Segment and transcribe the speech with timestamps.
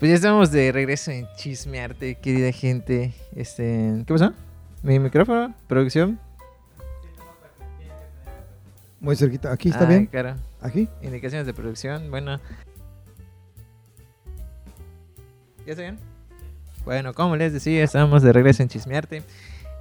[0.00, 3.12] Pues ya estamos de regreso en Chismearte, querida gente.
[3.36, 4.32] Este, ¿Qué pasó?
[4.82, 5.54] ¿Mi micrófono?
[5.68, 6.18] ¿Producción?
[8.98, 9.52] Muy cerquita.
[9.52, 10.06] ¿Aquí está Ah, bien?
[10.06, 10.36] Claro.
[10.62, 10.88] ¿Aquí?
[11.02, 12.10] Indicaciones de producción.
[12.10, 12.38] Bueno.
[15.66, 15.98] ¿Ya está bien?
[16.86, 19.22] Bueno, como les decía, estamos de regreso en Chismearte.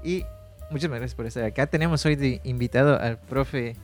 [0.04, 0.26] Y
[0.70, 1.68] muchas gracias por estar acá.
[1.68, 3.78] Tenemos hoy de invitado al profe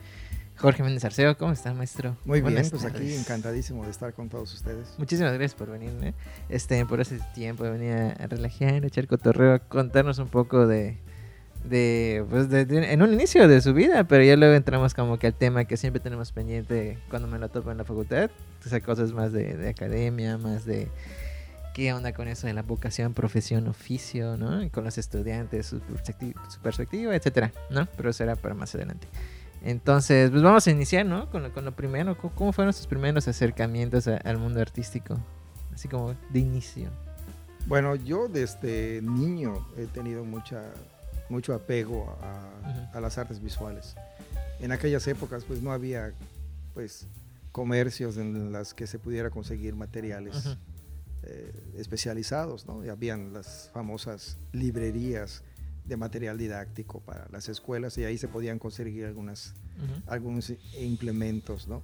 [0.58, 1.36] Jorge Méndez Arceo.
[1.36, 2.16] ¿Cómo está, maestro?
[2.24, 3.20] Muy bien, pues aquí tardes.
[3.20, 4.94] encantadísimo de estar con todos ustedes.
[4.98, 6.14] Muchísimas gracias por venir, ¿eh?
[6.48, 10.66] este, por ese tiempo de venir a, relajar, a echar cotorreo, a contarnos un poco
[10.66, 10.96] de,
[11.64, 15.18] de, pues de, de- en un inicio de su vida, pero ya luego entramos como
[15.18, 18.30] que al tema que siempre tenemos pendiente cuando me lo topo en la facultad,
[18.64, 20.88] o sea, cosas más de, de academia, más de
[21.74, 24.62] qué onda con eso de la vocación, profesión, oficio, ¿no?
[24.62, 27.86] Y con los estudiantes, su, su perspectiva, etcétera, ¿no?
[27.98, 29.06] Pero eso era para más adelante.
[29.66, 31.28] Entonces, pues vamos a iniciar, ¿no?
[31.28, 32.16] Con lo, con lo primero.
[32.16, 35.18] ¿Cómo, fueron sus primeros acercamientos a- al mundo artístico?
[35.74, 36.88] Así como de inicio.
[37.66, 40.62] Bueno, yo desde niño he tenido mucha,
[41.28, 42.16] mucho apego
[42.94, 43.96] a, las artes visuales.
[44.60, 46.12] En aquellas épocas pues no había
[46.72, 47.08] pues
[47.50, 50.56] comercios en las que se pudiera conseguir materiales
[51.24, 52.84] eh, especializados, ¿no?
[52.84, 55.42] Y habían las famosas librerías
[55.86, 60.02] de material didáctico para las escuelas y ahí se podían conseguir algunas Ujú.
[60.06, 61.82] algunos implementos, ¿no?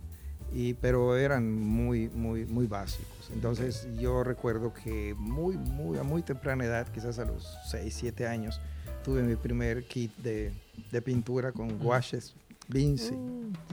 [0.55, 3.31] Y, pero eran muy, muy, muy básicos.
[3.33, 8.27] Entonces yo recuerdo que muy, muy, a muy temprana edad, quizás a los 6, 7
[8.27, 8.61] años,
[9.05, 10.53] tuve mi primer kit de,
[10.91, 12.35] de pintura con guaches
[12.69, 13.15] Vinci.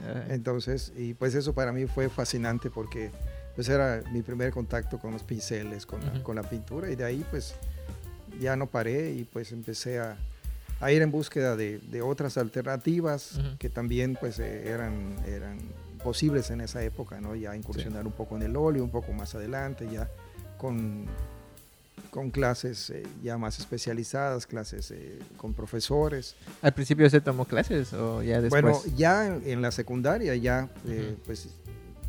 [0.02, 3.10] Ah, Entonces, y pues eso para mí fue fascinante porque
[3.54, 7.04] pues era mi primer contacto con los pinceles, con, la, con la pintura y de
[7.04, 7.54] ahí pues
[8.38, 10.16] ya no paré y pues empecé a,
[10.80, 13.58] a ir en búsqueda de, de otras alternativas Ujú.
[13.58, 15.58] que también pues eh, eran, eran
[16.02, 17.34] posibles en esa época, ¿no?
[17.36, 20.08] Ya incursionar un poco en el óleo, un poco más adelante, ya
[20.56, 21.06] con,
[22.10, 26.36] con clases eh, ya más especializadas, clases eh, con profesores.
[26.62, 28.62] ¿Al principio se tomó clases o ya después?
[28.62, 31.22] Bueno, ya en, en la secundaria, ya eh, Ujú.
[31.26, 31.48] pues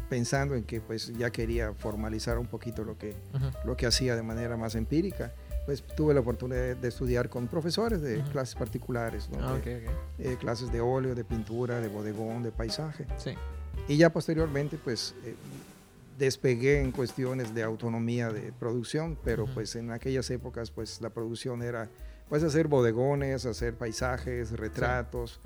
[0.10, 3.46] pensando en que pues ya quería formalizar un poquito lo que, Ujú.
[3.66, 5.32] lo que hacía de manera más empírica,
[5.66, 8.32] pues tuve la oportunidad de estudiar con profesores de Ujú.
[8.32, 9.38] clases particulares, ¿no?
[9.48, 9.94] Ah, De- ok, ok.
[10.20, 13.06] eh, clases de óleo, de pintura, de bodegón, de paisaje.
[13.18, 13.36] Sí.
[13.88, 15.36] Y ya posteriormente pues eh,
[16.18, 19.54] despegué en cuestiones de autonomía de producción, pero Ujú.
[19.56, 21.90] pues en aquellas épocas pues la producción era
[22.30, 25.40] pues hacer bodegones, hacer paisajes, retratos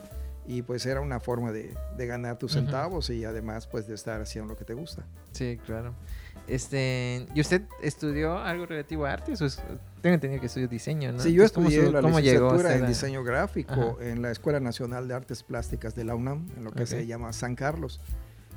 [0.47, 4.21] y pues era una forma de, de ganar tus centavos y además pues de estar
[4.21, 5.05] haciendo lo que te gusta.
[5.31, 5.93] Sí, claro.
[6.47, 9.41] Este, ¿y usted estudió algo relativo a artes?
[9.41, 9.61] O es-
[10.01, 11.19] tengo entendido que estudió diseño, ¿no?
[11.19, 14.05] Sí, yo ¿cómo estudié su- la cómo llegó licenciatura en diseño gráfico Ajá.
[14.05, 17.33] en la Escuela Nacional de Artes Plásticas de la UNAM, en lo que se llama
[17.33, 17.99] San Carlos.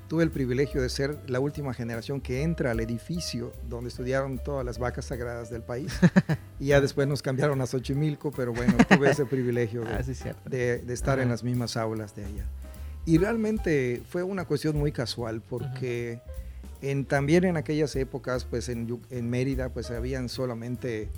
[0.09, 4.65] Tuve el privilegio de ser la última generación que entra al edificio donde estudiaron todas
[4.65, 5.93] las vacas sagradas del país.
[6.59, 10.15] y ya después nos cambiaron a Xochimilco, pero bueno, tuve ese privilegio de, Ah, sí,
[10.47, 11.33] de- de estar en Ajá.
[11.33, 12.45] las mismas aulas de allá.
[13.05, 16.21] Y realmente fue una cuestión muy casual porque
[16.81, 21.09] en, también en aquellas épocas, pues en, en Mérida, pues habían solamente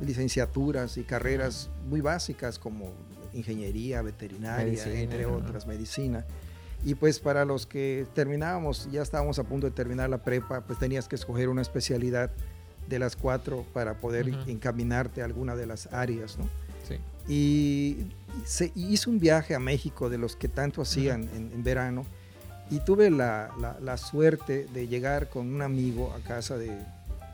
[0.00, 2.92] licenciaturas y carreras muy básicas como
[3.32, 6.24] ingeniería, veterinaria, Medicina, entre otras, medicina.
[6.84, 10.78] Y pues para los que terminábamos, ya estábamos a punto de terminar la prepa, pues
[10.78, 12.30] tenías que escoger una especialidad
[12.88, 14.50] de las cuatro para poder Ujú.
[14.50, 16.48] encaminarte a alguna de las áreas, ¿no?
[16.86, 16.98] Sí.
[17.26, 17.96] y
[18.44, 22.04] se hizo un viaje a México de los que tanto hacían en, en verano
[22.70, 26.76] y tuve la, la- la suerte de llegar con un amigo a casa de,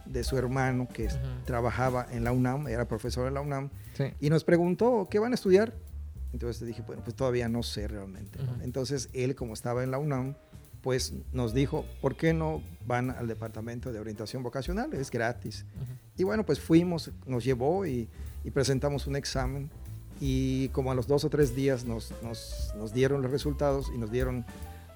[0.06, 1.22] de su hermano que es- Ujú.
[1.46, 4.04] trabajaba en la UNAM, era profesor en la UNAM, Sí.
[4.20, 5.72] y nos preguntó, ¿qué van a estudiar?
[6.32, 8.38] Entonces dije, bueno, pues todavía no sé realmente.
[8.42, 8.52] ¿no?
[8.52, 8.62] Ujú.
[8.62, 10.36] Entonces él, como estaba en la UNAM,
[10.82, 14.94] pues nos dijo, ¿por qué no van al departamento de orientación vocacional?
[14.94, 15.66] Es gratis.
[15.76, 15.92] Ujú.
[16.18, 18.08] Y bueno, pues fuimos, nos llevó y,
[18.44, 19.70] y presentamos un examen
[20.20, 23.98] y como a los dos o tres días nos, nos- nos dieron los resultados y
[23.98, 24.44] nos dieron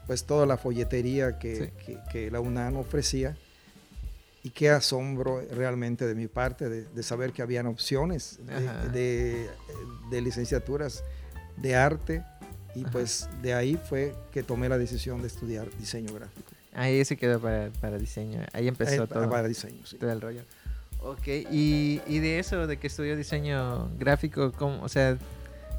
[0.06, 1.70] pues toda la folletería que, Sí.
[1.87, 3.37] que- que la UNAM ofrecía.
[4.43, 9.49] Y qué asombro realmente de mi parte de, de saber que habían opciones de, de-
[10.11, 11.03] de licenciaturas
[11.56, 12.23] de arte
[12.75, 12.91] y Ajá.
[12.93, 16.51] pues de ahí fue que tomé la decisión de estudiar diseño gráfico.
[16.75, 18.41] Ahí se quedó para, para diseño.
[18.53, 19.97] Ahí empezó todo, Para diseño, sí.
[19.97, 20.43] todo el rollo.
[21.01, 24.83] Ok, y, y de eso, de que estudió diseño gráfico, ¿cómo?
[24.83, 25.19] o sea,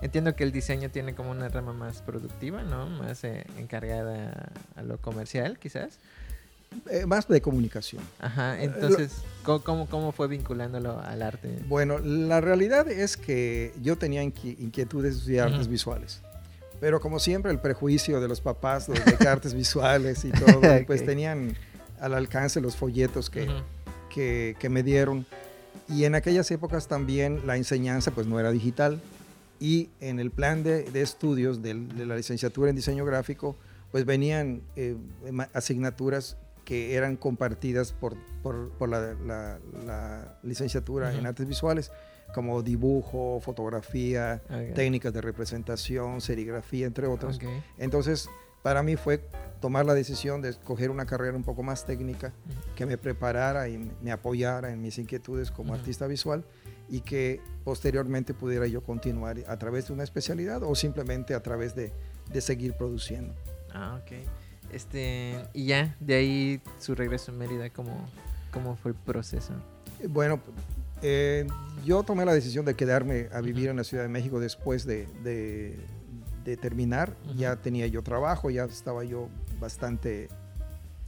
[0.02, 2.86] entiendo que el diseño tiene como una rama más productiva, ¿no?
[2.88, 6.00] Más eh, encargada a lo comercial, quizás.
[6.90, 8.04] Eh, más de comunicación.
[8.20, 9.12] Ajá, Eh, entonces,
[9.44, 11.60] ¿cómo, cómo, cómo fue vinculándolo al arte?
[11.68, 16.22] Bueno, la realidad es que yo tenía inqui- inquietudes de artes visuales.
[16.80, 21.02] Pero como siempre, el prejuicio de los papás de que artes visuales y todo, pues
[21.02, 21.08] Ok.
[21.08, 21.56] tenían
[22.00, 23.48] al alcance los folletos que,
[24.14, 25.26] que, que me dieron.
[25.88, 29.00] Y en aquellas épocas también la enseñanza pues no era digital
[29.60, 33.56] y en el plan de, de estudios de, de, la licenciatura en diseño gráfico
[33.92, 34.96] pues venían eh,
[35.54, 41.20] asignaturas que eran compartidas por, por, por la, la, la, licenciatura uh -huh.
[41.20, 41.92] en artes visuales
[42.34, 44.74] como dibujo, fotografía, okay.
[44.74, 47.38] técnicas de representación, serigrafía, entre otros.
[47.38, 47.64] Okay.
[47.78, 48.28] Entonces,
[48.62, 49.22] para mí fue
[49.62, 52.76] tomar la decisión de escoger una carrera un poco más técnica, uh -huh.
[52.76, 55.80] que me preparara y me apoyara en mis inquietudes como uh -huh.
[55.80, 56.44] artista visual
[56.90, 61.74] y que posteriormente pudiera yo continuar a través de una especialidad o simplemente a través
[61.74, 61.94] de,
[62.34, 63.34] de seguir produciendo.
[63.74, 64.12] Ah, ok.
[64.76, 68.10] Este, y ya, de ahí su regreso a Mérida, ¿cómo,
[68.52, 69.54] cómo fue el proceso?
[70.10, 70.42] Bueno,
[71.02, 71.48] eh,
[71.86, 73.72] yo tomé la decisión de quedarme a vivir uh -huh.
[73.72, 75.80] en la Ciudad de México después de, de,
[76.44, 77.16] de terminar.
[77.24, 77.36] Uh -huh.
[77.38, 79.30] Ya tenía yo trabajo, ya estaba yo
[79.62, 80.28] bastante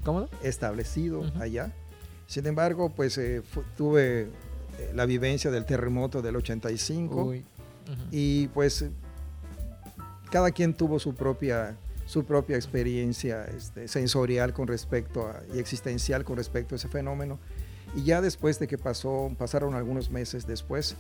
[0.06, 0.30] ¿Cómodo?
[0.44, 1.42] establecido uh -huh.
[1.42, 1.74] allá.
[2.26, 3.42] Sin embargo, pues eh,
[3.76, 7.44] tuve eh, la vivencia del terremoto del 85 Uy.
[8.12, 8.86] y pues
[10.32, 11.76] cada quien tuvo su propia
[12.08, 17.38] su propia experiencia este, sensorial con respecto a, y existencial con respecto a ese fenómeno.
[17.96, 20.96] Y ya después de que pasó, pasaron algunos meses después,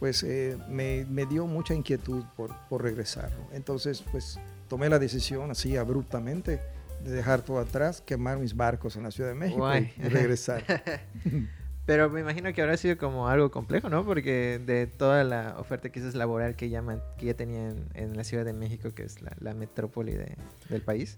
[0.00, 3.30] pues eh, me, me, dio mucha inquietud por, por regresar.
[3.52, 4.38] Entonces, pues
[4.68, 6.60] tomé la decisión así abruptamente
[7.04, 9.92] de dejar todo atrás, quemar mis barcos en la Ciudad de México Guay.
[9.96, 10.64] y regresar.
[11.88, 14.04] Pero me imagino que habrá sido como algo complejo, ¿no?
[14.04, 16.84] Porque de toda la oferta quizás laboral que ya,
[17.16, 20.36] que ya tenían en la Ciudad de México, que es la, la metrópoli de,
[20.68, 21.16] del país,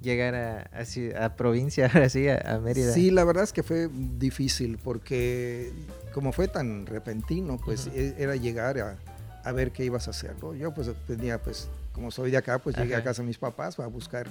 [0.00, 2.92] llegar a, a, a provincia, así, a, a, Mérida.
[2.92, 5.72] Sí, la verdad es que fue difícil porque
[6.14, 8.14] como fue tan repentino, pues uh -huh.
[8.16, 8.98] era llegar a,
[9.42, 10.54] a, ver qué ibas a hacer, ¿no?
[10.54, 13.00] Yo pues tenía, pues, como soy de acá, pues llegué Ajá.
[13.00, 14.28] a casa de mis papás para buscar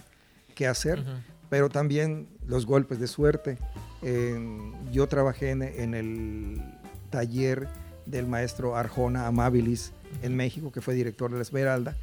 [0.55, 1.19] qué hacer, uh -huh.
[1.51, 3.57] Pero también los golpes de suerte.
[4.03, 4.39] Eh,
[4.93, 6.61] yo trabajé en, en, el
[7.09, 7.67] taller
[8.05, 11.97] del maestro Arjona Amabilis en México, que fue director de la Esmeralda,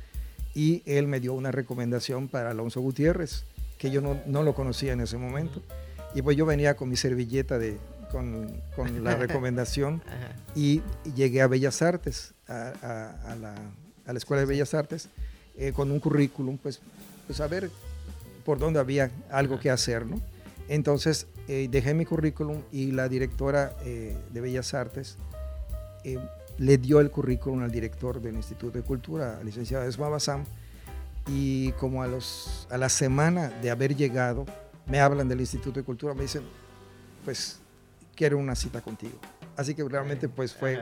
[0.55, 3.45] y él me dio una recomendación para Alonso Gutiérrez,
[3.79, 5.63] que yo no, no lo conocía en ese momento.
[6.15, 7.79] Y pues yo venía con mi servilleta de,
[8.13, 10.03] con, con la recomendación
[10.55, 10.83] y,
[11.17, 13.55] llegué a Bellas Artes, a, a, a, la,
[14.05, 15.09] a la, Escuela de Bellas Artes,
[15.57, 16.81] eh, con un currículum, pues,
[17.27, 17.71] pues a ver
[18.49, 20.19] por dónde había algo que hacer, ¿no?
[20.71, 25.19] Entonces eh, dejé mi currículum y la directora eh, de Bellas Artes
[26.03, 26.19] eh,
[26.57, 30.47] le dio el currículum al director del Instituto de Cultura, al licenciado Esma Bassam,
[31.27, 34.47] y como a, los, a la semana de haber llegado,
[34.87, 36.45] me hablan del Instituto de Cultura, me dicen,
[37.27, 37.61] pues
[38.17, 39.19] quiero una cita contigo.
[39.59, 40.81] Así que realmente pues fue,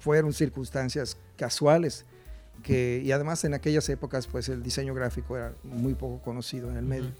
[0.00, 2.06] fueron circunstancias casuales
[2.62, 6.76] que, y además en aquellas épocas pues el diseño gráfico era muy poco conocido en
[6.76, 7.10] el medio.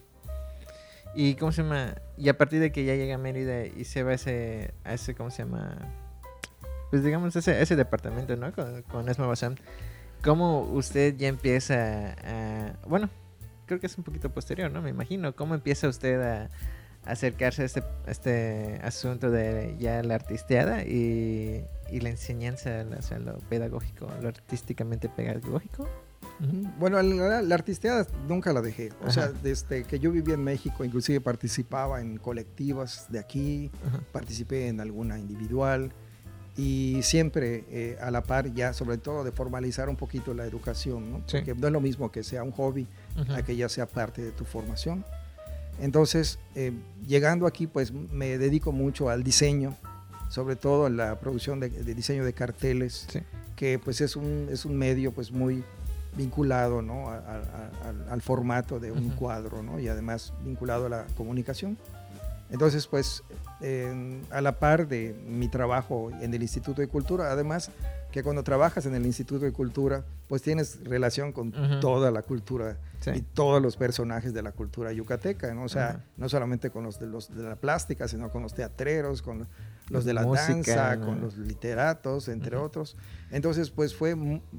[1.15, 1.95] ¿Y cómo se llama?
[2.19, 4.93] Y a partir de que ya llega a Mérida y se va a ese, a
[4.93, 5.79] ese ¿cómo se llama?
[6.91, 8.53] Pues digamos ese, ese departamento, ¿no?
[8.53, 9.57] Con, con Esma Bassam.
[10.23, 12.77] ¿Cómo usted ya empieza a...
[12.87, 13.09] Bueno,
[13.67, 14.83] creo que es un poquito posterior, ¿no?
[14.83, 15.35] Me imagino.
[15.35, 16.51] ¿Cómo empieza usted a,
[17.07, 22.85] a acercarse a este, a este asunto de ya la artisteada y, y la enseñanza,
[22.99, 25.89] o sea, lo pedagógico, lo artísticamente pedagógico?
[26.41, 26.79] Uh -huh.
[26.79, 28.91] Bueno, la, la, artisteada nunca la dejé.
[29.01, 29.11] O Ajá.
[29.13, 34.01] sea, desde que yo vivía en México, inclusive participaba en colectivas de aquí, Ajá.
[34.13, 35.93] participé en alguna individual
[36.57, 41.11] y siempre eh, a la par ya, sobre todo de formalizar un poquito la educación,
[41.11, 41.19] ¿no?
[41.27, 41.39] Sí.
[41.39, 42.87] Porque no es lo mismo que sea un hobby
[43.29, 45.05] a que ya sea parte de tu formación.
[45.81, 46.73] Entonces, eh,
[47.07, 49.77] llegando aquí, pues me dedico mucho al diseño,
[50.29, 53.21] sobre todo a la producción de, de diseño de carteles, sí.
[53.55, 55.65] que pues es un, es un medio pues muy
[56.17, 57.09] vinculado ¿no?
[57.11, 59.17] a, a, al, al, formato de un uh -huh.
[59.17, 59.79] cuadro ¿no?
[59.79, 61.77] y además vinculado a la comunicación.
[62.49, 63.25] Entonces, pues,
[63.61, 67.71] eh, a la par de mi trabajo en el Instituto de Cultura, además
[68.13, 71.81] que cuando trabajas en el Instituto de Cultura, pues tienes relación con uh -huh.
[71.81, 73.11] toda la cultura sí.
[73.17, 75.65] y todos los personajes de la cultura yucateca, ¿no?
[75.65, 76.03] O sea, uh -huh.
[76.19, 79.49] no solamente con los de, los de la plástica, sino con los teatreros, con
[79.89, 81.07] los de la Música, danza, ¿no?
[81.07, 82.67] con los literatos, entre uh -huh.
[82.67, 82.97] otros.
[83.31, 84.17] Entonces, pues fue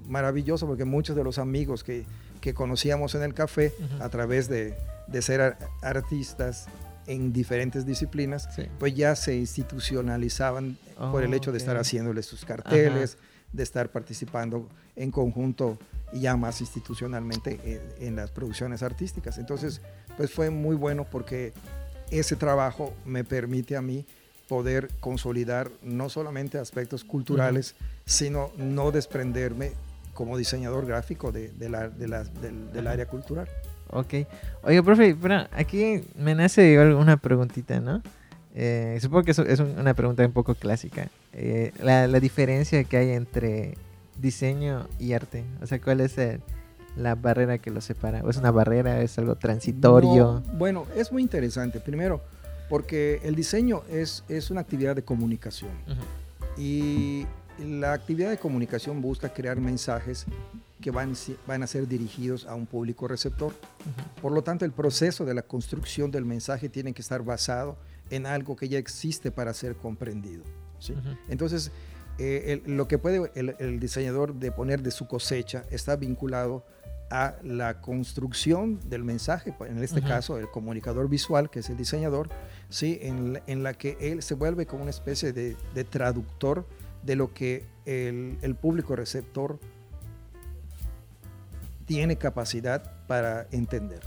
[0.08, 2.06] maravilloso porque muchos de los amigos que,
[2.42, 6.68] que conocíamos en el café a través de, de ser artistas
[7.08, 8.64] en diferentes disciplinas, sí.
[8.80, 13.24] pues ya se institucionalizaban oh, por el hecho de estar haciéndoles sus carteles, Ajá.
[13.54, 15.78] de estar participando en conjunto
[16.12, 19.38] y ya más institucionalmente en, en, las producciones artísticas.
[19.38, 19.82] Entonces,
[20.18, 21.54] pues fue muy bueno porque
[22.12, 24.06] ese trabajo me permite a mí
[24.48, 27.88] poder consolidar no solamente aspectos culturales, uh -huh.
[28.06, 29.72] sino no desprenderme
[30.14, 33.48] como diseñador gráfico de, de la, de la, del, del área cultural.
[33.90, 34.14] Ok.
[34.64, 38.02] Oiga, profe, bueno, aquí me nace una preguntita, ¿no?
[38.56, 41.10] Eh, supongo que es una pregunta un poco clásica.
[41.34, 43.78] Eh, la, la, diferencia que hay entre
[44.20, 45.44] diseño y arte.
[45.62, 46.42] O sea, ¿cuál es el,
[46.96, 48.22] la barrera que lo separa?
[48.24, 49.02] ¿O es una barrera?
[49.02, 50.42] ¿Es algo transitorio?
[50.54, 51.80] bueno, es muy interesante.
[51.80, 52.22] Primero,
[52.70, 55.72] porque el diseño es, es una actividad de comunicación.
[56.58, 57.26] Y
[57.60, 60.26] la actividad de comunicación busca crear mensajes
[60.82, 61.14] que van,
[61.48, 63.54] van a ser dirigidos a un público receptor.
[64.22, 67.78] Por lo tanto, el proceso de la construcción del mensaje tiene que estar basado
[68.10, 70.44] en algo que ya existe para ser comprendido.
[70.80, 70.94] ¿sí?
[71.30, 71.72] Entonces,
[72.20, 76.66] eh, lo que puede el, el, diseñador de poner de su cosecha está vinculado
[77.10, 81.78] a la construcción del mensaje, pues, en este caso el comunicador visual, que es el
[81.78, 82.30] diseñador,
[82.70, 83.00] ¿sí?
[83.02, 86.66] en, en la que él se vuelve como una especie de, de traductor
[87.04, 89.60] de lo que el, el, público receptor
[91.86, 94.02] tiene capacidad para entender.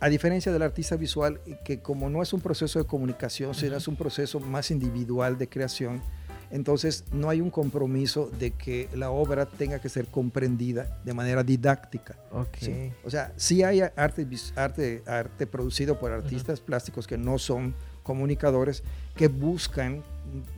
[0.00, 3.88] A diferencia del artista visual, que como no es un proceso de comunicación, sino es
[3.88, 6.02] un proceso más individual de creación,
[6.50, 11.42] entonces no hay un compromiso de que la obra tenga que ser comprendida de manera
[11.42, 12.16] didáctica.
[12.30, 12.92] Okay.
[13.04, 18.84] O sea, sí hay arte, arte, arte producido por artistas plásticos que no son comunicadores,
[19.16, 20.04] que buscan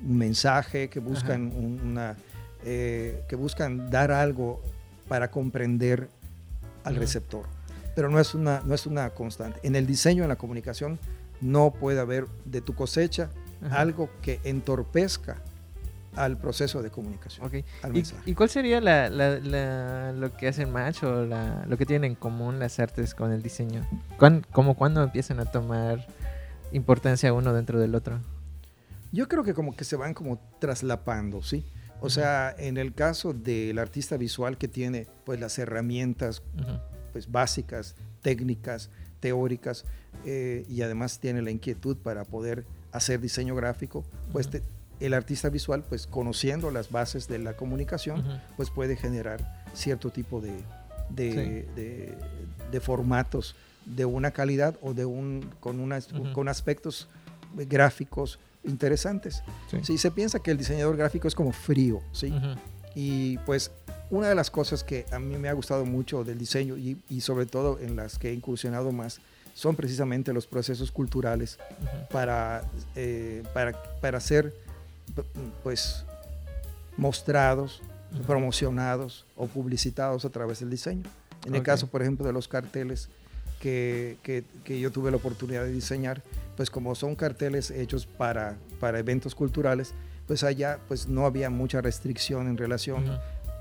[0.07, 2.17] un mensaje, que buscan una,
[2.65, 4.61] eh, que buscan dar algo
[5.09, 6.09] para comprender
[6.85, 7.47] al receptor.
[7.95, 9.59] Pero no es, una, no es una constante.
[9.63, 10.99] En el diseño, en la comunicación,
[11.41, 13.31] no puede haber de tu cosecha
[13.71, 15.43] algo que entorpezca
[16.19, 17.47] al proceso de comunicación.
[17.47, 17.65] Okay.
[18.27, 23.15] ¿Y, cuál sería lo que hacen match o lo que tienen en común las artes
[23.15, 23.87] con el diseño?
[24.53, 26.07] ¿Cómo cuando empiezan a tomar
[26.73, 28.21] importancia uno dentro del otro?
[29.13, 31.65] Yo creo que como que se van como traslapando, ¿sí?
[32.01, 36.43] O sea, en el caso del artista visual que tiene pues las herramientas
[37.13, 39.85] pues básicas, técnicas, teóricas
[40.25, 44.49] eh, y además tiene la inquietud para poder hacer diseño gráfico, pues
[45.01, 50.41] el artista visual, pues conociendo las bases de la comunicación, pues puede generar cierto tipo
[50.41, 50.65] de,
[51.11, 57.09] de, formatos de una calidad o de un, con, unas, con aspectos
[57.55, 59.43] gráficos interesantes.
[59.83, 59.99] Sí.
[59.99, 62.33] se piensa que el diseñador gráfico es como frío, ¿sí?
[62.95, 63.71] Y pues
[64.11, 67.21] una de las cosas que a mí me ha gustado mucho del diseño y, y
[67.21, 69.21] sobre todo en las que he incursionado más
[69.59, 71.59] son precisamente los procesos culturales
[72.13, 72.63] para,
[72.95, 74.55] eh, para, para ser
[75.63, 76.05] pues
[76.97, 77.83] mostrados,
[78.27, 81.05] promocionados o publicitados a través del diseño.
[81.47, 83.09] En el caso, por ejemplo, de los carteles
[83.61, 86.23] que, que, yo tuve la oportunidad de diseñar,
[86.57, 89.95] pues como son carteles hechos para, para eventos culturales,
[90.27, 93.05] pues allá pues no había mucha restricción en relación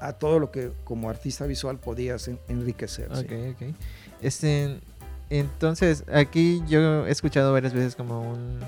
[0.01, 3.09] a todo lo que como artista visual podías enriquecer.
[4.21, 4.79] Este,
[5.29, 8.59] entonces, aquí yo he escuchado varias veces como un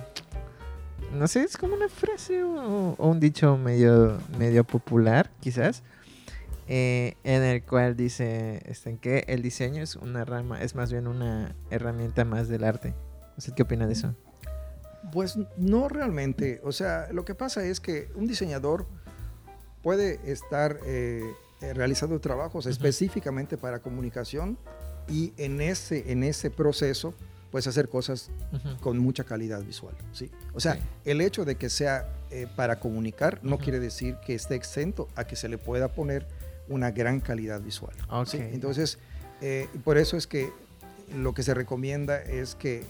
[1.14, 5.84] no sé, es como una frase o, un dicho medio, medio popular, quizás,
[6.68, 11.08] eh, en el cual dice este, que el diseño es una rama, es más bien
[11.08, 12.94] una herramienta más del arte.
[13.38, 14.14] ¿Usted qué opina de eso?
[15.12, 16.62] Pues no realmente.
[16.64, 18.86] O sea, lo que pasa es que un diseñador
[19.82, 21.24] puede estar eh,
[21.62, 24.58] eh, realizando trabajos específicamente para comunicación
[25.08, 27.14] y en ese, en ese proceso
[27.52, 28.30] puedes hacer cosas
[28.82, 29.96] con mucha calidad visual.
[30.14, 30.30] ¿sí?
[30.54, 34.56] O sea, el hecho de que sea eh, para comunicar no quiere decir que esté
[34.56, 36.28] exento a que se le pueda poner
[36.68, 37.94] una gran calidad visual.
[38.34, 39.00] Entonces,
[39.42, 40.52] eh, por eso es que
[41.16, 42.84] lo que se recomienda es que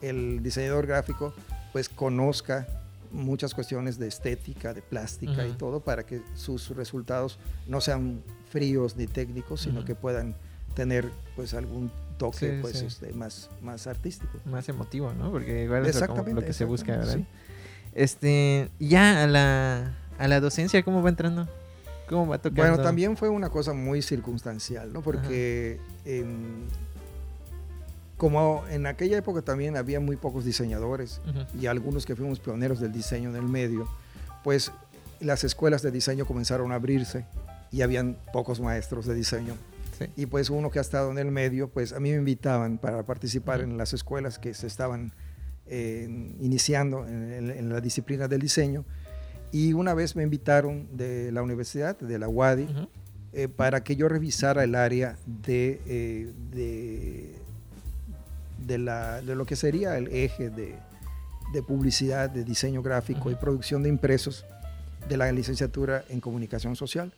[0.00, 1.34] el diseñador gráfico
[1.72, 2.68] pues conozca
[3.10, 8.96] muchas cuestiones de estética, de plástica y todo para que sus resultados no sean fríos
[8.96, 10.36] ni técnicos, sino que puedan
[10.74, 14.38] tener pues algún toque pues Este, más, más artístico.
[14.44, 15.30] Más emotivo, ¿no?
[15.30, 17.20] Porque igual es lo, que se busca, ¿verdad?
[17.94, 21.48] Este, ya a la, a la docencia, ¿cómo va entrando?
[22.08, 22.62] ¿Cómo va tocando?
[22.62, 25.00] Bueno, también fue una cosa muy circunstancial, ¿no?
[25.00, 25.80] Porque
[28.16, 31.20] como en aquella época también había muy pocos diseñadores
[31.60, 33.88] y algunos que fuimos pioneros del diseño en el medio,
[34.42, 34.72] pues
[35.20, 37.24] las escuelas de diseño comenzaron a abrirse
[37.70, 39.54] y habían pocos maestros de diseño.
[40.16, 43.04] Y pues uno que ha estado en el medio, pues a mí me invitaban para
[43.04, 45.12] participar en las escuelas que se estaban
[45.66, 46.06] eh,
[46.40, 48.84] iniciando en, la disciplina del diseño.
[49.52, 52.68] Y una vez me invitaron de la universidad, de la UADI,
[53.32, 57.34] eh, para que yo revisara el área de, eh, de,
[58.66, 60.74] de, la, de, lo que sería el eje de,
[61.52, 64.44] de publicidad, de diseño gráfico y producción de impresos
[65.08, 67.12] de la licenciatura en comunicación social.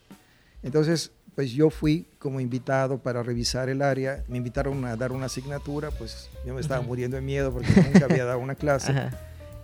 [0.63, 4.25] Entonces, pues yo fui como invitado para revisar el área.
[4.27, 8.07] Me invitaron a dar una asignatura, pues yo me estaba muriendo de miedo porque nunca
[8.07, 8.93] había dado una clase.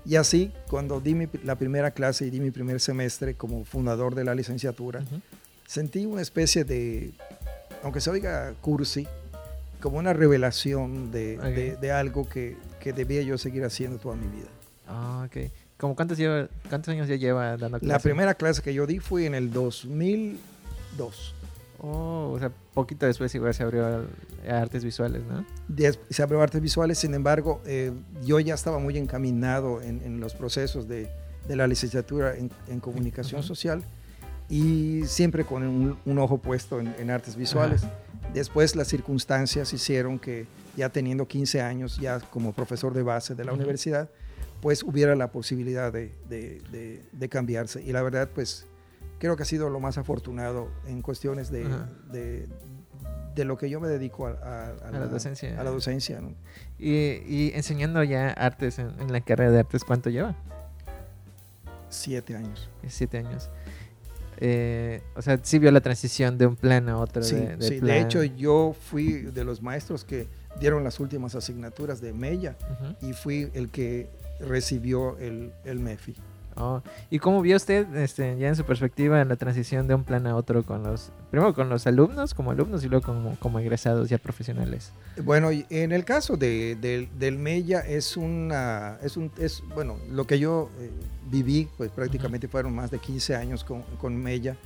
[0.05, 4.14] Y así, cuando di mi- la primera clase y di mi primer semestre como fundador
[4.14, 5.02] de la licenciatura,
[5.67, 7.12] sentí una especie de,
[7.83, 9.09] aunque se oiga cursi,
[9.81, 14.26] como una revelación de, de- de algo que, que debía yo seguir haciendo toda mi
[14.29, 14.49] vida.
[14.87, 15.50] Ah, ok.
[15.79, 17.88] ¿Cómo cuántos, lleva, cuántos años ya lleva dando clases?
[17.88, 21.35] La primera clase que yo di fue en el 2002.
[21.83, 24.05] Oh, o sea, poquito después igual se abrió a
[24.61, 25.45] artes visuales, ¿no?
[26.11, 27.93] Se abrió artes visuales, sin embargo, eh,
[28.25, 31.09] yo ya estaba muy encaminado en, en los procesos de,
[31.49, 33.49] de la licenciatura en, en comunicación Ujú.
[33.49, 33.83] social
[34.49, 37.83] y siempre con un, un ojo puesto en, en artes visuales.
[38.33, 40.47] Después las circunstancias hicieron que
[40.77, 43.61] ya teniendo 15 años, ya como profesor de base de la Ujú.
[43.61, 44.09] universidad,
[44.61, 47.83] pues hubiera la posibilidad de- de- de cambiarse.
[47.83, 48.67] Y la verdad, pues
[49.23, 51.64] creo que ha sido lo más afortunado en cuestiones de,
[52.11, 52.49] de,
[53.37, 55.61] de lo que yo me dedico a, a- a A la docencia.
[55.61, 56.35] a la docencia, ¿no?
[56.76, 60.35] Y, y enseñando ya artes en, en la carrera de artes, ¿cuánto lleva?
[61.88, 62.69] Siete años.
[62.88, 63.49] Siete años.
[64.38, 67.23] Eh, o sea, sí vio la transición de un plan a otro.
[67.23, 67.75] Sí, de, de sí.
[67.76, 67.99] De plan.
[67.99, 70.26] hecho, yo fui de los maestros que
[70.59, 72.57] dieron las últimas asignaturas de Mella
[73.00, 74.11] y fui el que
[74.41, 76.17] recibió el, el MEFI.
[76.57, 80.27] Oh, ¿Y cómo vio usted, este, ya en su perspectiva, la transición de un plan
[80.27, 84.09] a otro con los, primero con los alumnos como alumnos y luego como, como egresados
[84.11, 84.93] ya profesionales?
[85.25, 90.27] Bueno, en el caso de, del- del Mella es una, es un, es, bueno, lo
[90.27, 90.91] que yo eh,
[91.31, 94.57] viví, pues prácticamente fueron más de 15 años con, con Mella,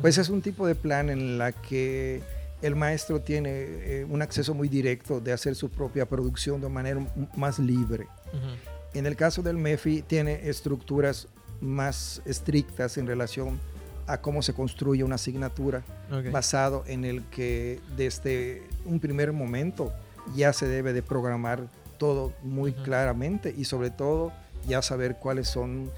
[0.00, 2.20] pues es un tipo de plan en la que
[2.62, 7.00] el maestro tiene eh, un acceso muy directo de hacer su propia producción de manera
[7.36, 8.08] más libre.
[8.32, 8.77] Ujú.
[8.94, 11.28] En el caso del MEFI tiene estructuras
[11.60, 13.58] más estrictas en relación
[14.06, 16.30] a cómo se construye una asignatura Ok.
[16.30, 19.92] basado en el que desde un primer momento
[20.34, 22.82] ya se debe de programar todo muy Ujú.
[22.84, 24.32] claramente y sobre todo
[24.66, 25.90] ya saber cuáles son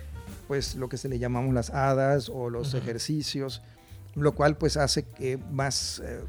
[0.49, 2.79] pues lo que se le llamamos las hadas o los Ujú.
[2.79, 3.63] ejercicios,
[4.17, 6.21] lo cual pues hace que más eh,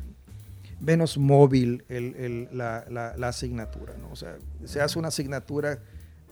[0.79, 4.11] menos móvil el- el- la, la- la asignatura, ¿no?
[4.11, 5.79] O sea, se hace una asignatura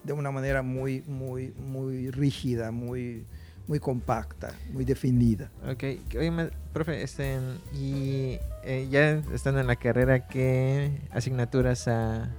[0.04, 3.26] de una manera muy, muy, muy rígida, muy,
[3.68, 5.52] muy compacta, muy definida.
[5.70, 5.84] Ok,
[6.18, 7.38] oye, profe, este,
[7.74, 12.30] y eh, ya estando en la carrera, ¿qué asignaturas ha,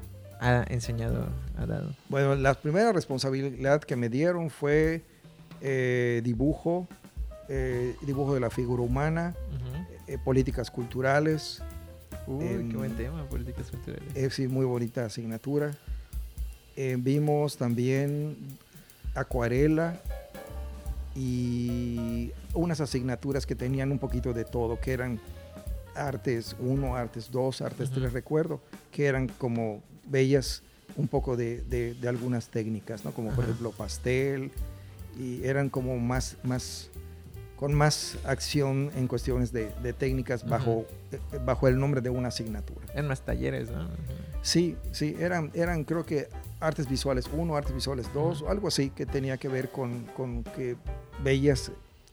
[0.41, 1.95] ha enseñado, ha dado?
[2.09, 5.03] Bueno, la primera responsabilidad que me dieron fue
[5.61, 6.89] eh, dibujo,
[7.49, 9.35] eh, dibujo de la figura humana,
[10.25, 11.63] políticas culturales,
[12.27, 14.09] Uy, qué buen tema, políticas culturales.
[14.15, 15.71] es sí, muy bonita asignatura.
[16.77, 18.37] Eh, vimos también
[19.15, 20.01] acuarela
[21.15, 25.21] y unas asignaturas que tenían un poquito de todo, que eran
[25.95, 28.01] artes 1, artes 2, artes Ujú.
[28.01, 28.61] 3, recuerdo,
[28.93, 30.63] que eran como bellas
[30.97, 33.13] un poco de, de- de algunas técnicas, ¿no?
[33.13, 34.51] como por ejemplo pastel,
[35.19, 36.91] y eran como más, más
[37.57, 42.29] con más acción en cuestiones de, de técnicas bajo, eh, bajo el nombre de una
[42.29, 42.81] asignatura.
[42.95, 43.89] En más talleres, ¿no?
[44.43, 46.29] Sí, sí, eran, eran creo que
[46.61, 48.51] artes visuales 1, artes visuales 2, Ujú.
[48.51, 50.77] algo así que tenía que ver con, con que
[51.25, 51.73] veías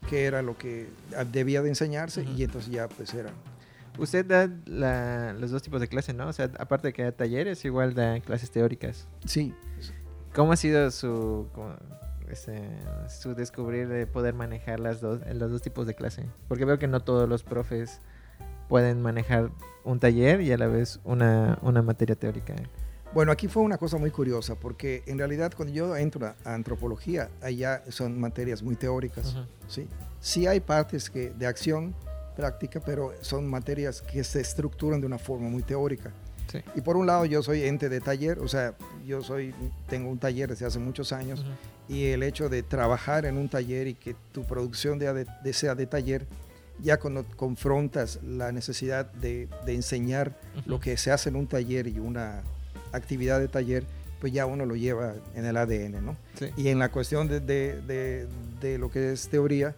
[0.10, 0.88] que era lo que
[1.32, 3.30] debía de enseñarse y entonces ya pues era.
[3.98, 6.28] Usted da la- los dos tipos de clases, ¿no?
[6.28, 9.08] O sea, aparte de que da talleres, igual da clases teóricas.
[9.26, 9.54] Sí,
[10.36, 11.74] ¿Cómo ha sido su, como,
[12.30, 12.62] este,
[13.10, 16.26] su descubrir de poder manejar las dos, los dos tipos de clase?
[16.48, 18.00] Porque veo que no todos los profes
[18.70, 19.50] pueden manejar
[19.84, 22.54] un taller y a la vez una, una materia teórica.
[23.14, 27.30] Bueno, aquí fue una cosa muy curiosa, porque en realidad cuando yo entro a, antropología,
[27.42, 29.46] allá son materias muy teóricas, Ujú.
[29.68, 29.88] ¿sí?
[30.20, 31.96] Sí hay partes que, de acción
[32.36, 36.12] práctica, pero son materias que se estructuran de una forma muy teórica.
[36.52, 36.60] Sí.
[36.76, 39.54] Y por un lado yo soy ente de taller, o sea, yo soy,
[39.90, 41.94] tengo un taller desde hace muchos años, Ujú.
[41.96, 45.74] y el hecho de trabajar en un taller y que tu producción de, de- sea
[45.76, 46.28] de taller,
[46.80, 50.70] ya cuando confrontas la necesidad de, de enseñar Ujú.
[50.70, 52.44] lo que se hace en un taller y una
[52.92, 53.86] actividad de taller,
[54.20, 56.16] pues ya uno lo lleva en el ADN, ¿no?
[56.40, 56.50] Sí.
[56.58, 58.28] Y en la cuestión de, de- de-
[58.62, 59.76] de lo que es teoría,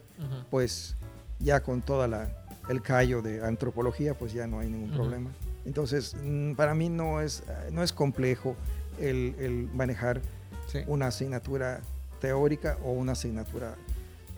[0.50, 0.96] pues
[1.40, 2.30] ya con toda la
[2.70, 5.32] el callo de antropología, pues ya no hay ningún problema.
[5.66, 8.56] Entonces, mm, para mí no es, no es complejo
[9.00, 10.22] el, el manejar
[10.68, 10.80] Sí.
[10.86, 11.82] una asignatura
[12.22, 13.74] teórica o una asignatura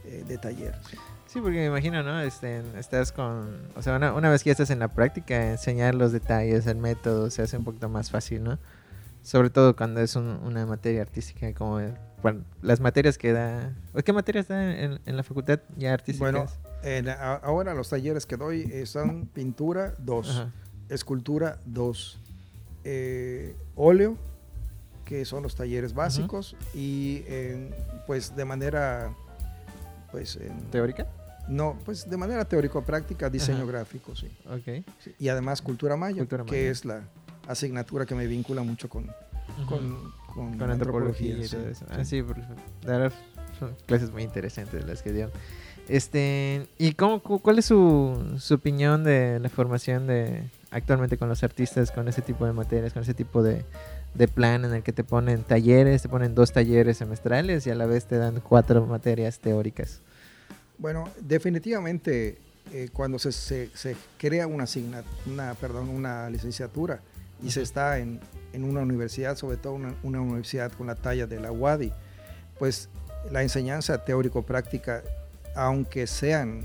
[0.05, 0.73] eh, de taller.
[1.31, 2.19] Sí, porque me imagino, ¿no?
[2.21, 5.95] Este, estás con, o sea, una, una vez que ya estás en la práctica, enseñar
[5.95, 8.59] los detalles, el método, se hace un poquito más fácil, ¿no?
[9.23, 13.71] Sobre todo cuando es un- una materia artística, como eh, bueno, las materias que da,
[13.93, 16.19] ¿o ¿qué materias da en, en la facultad ya artísticas?
[16.33, 16.47] Bueno,
[16.83, 20.51] en- ahora los talleres que doy eh, son pintura 2, Ajá.
[20.89, 22.19] escultura 2,
[23.75, 24.17] óleo,
[25.05, 27.23] que son los talleres básicos, y
[28.05, 29.13] pues de manera...
[30.11, 30.37] Pues,
[30.71, 31.07] ¿Teórica?
[31.47, 34.29] No, pues de manera teórico-práctica, diseño gráfico, sí.
[34.59, 34.85] Okay.
[35.19, 37.03] Y además cultura maya, que es la
[37.47, 39.07] asignatura que me vincula mucho con,
[39.67, 41.37] con, antropología.
[41.37, 41.85] y todo eso.
[41.89, 42.23] Ah, sí,
[43.59, 45.31] son clases muy interesantes las que dieron.
[45.87, 51.43] Este, ¿Y cómo, cuál es su, su opinión de la formación de actualmente con los
[51.43, 53.65] artistas, con ese tipo de materias, con ese tipo de,
[54.13, 57.75] de plan en el que te ponen talleres, te ponen dos talleres semestrales y a
[57.75, 60.01] la vez te dan cuatro materias teóricas?
[60.81, 62.39] Bueno, definitivamente
[62.73, 64.65] eh, cuando se, se, crea una,
[65.27, 67.01] una, perdón, una licenciatura
[67.43, 68.19] y se está en,
[68.51, 71.93] en, una universidad, sobre todo una, una, universidad con la talla de la UADI,
[72.57, 72.89] pues
[73.31, 75.03] la enseñanza teórico-práctica,
[75.55, 76.61] aunque sean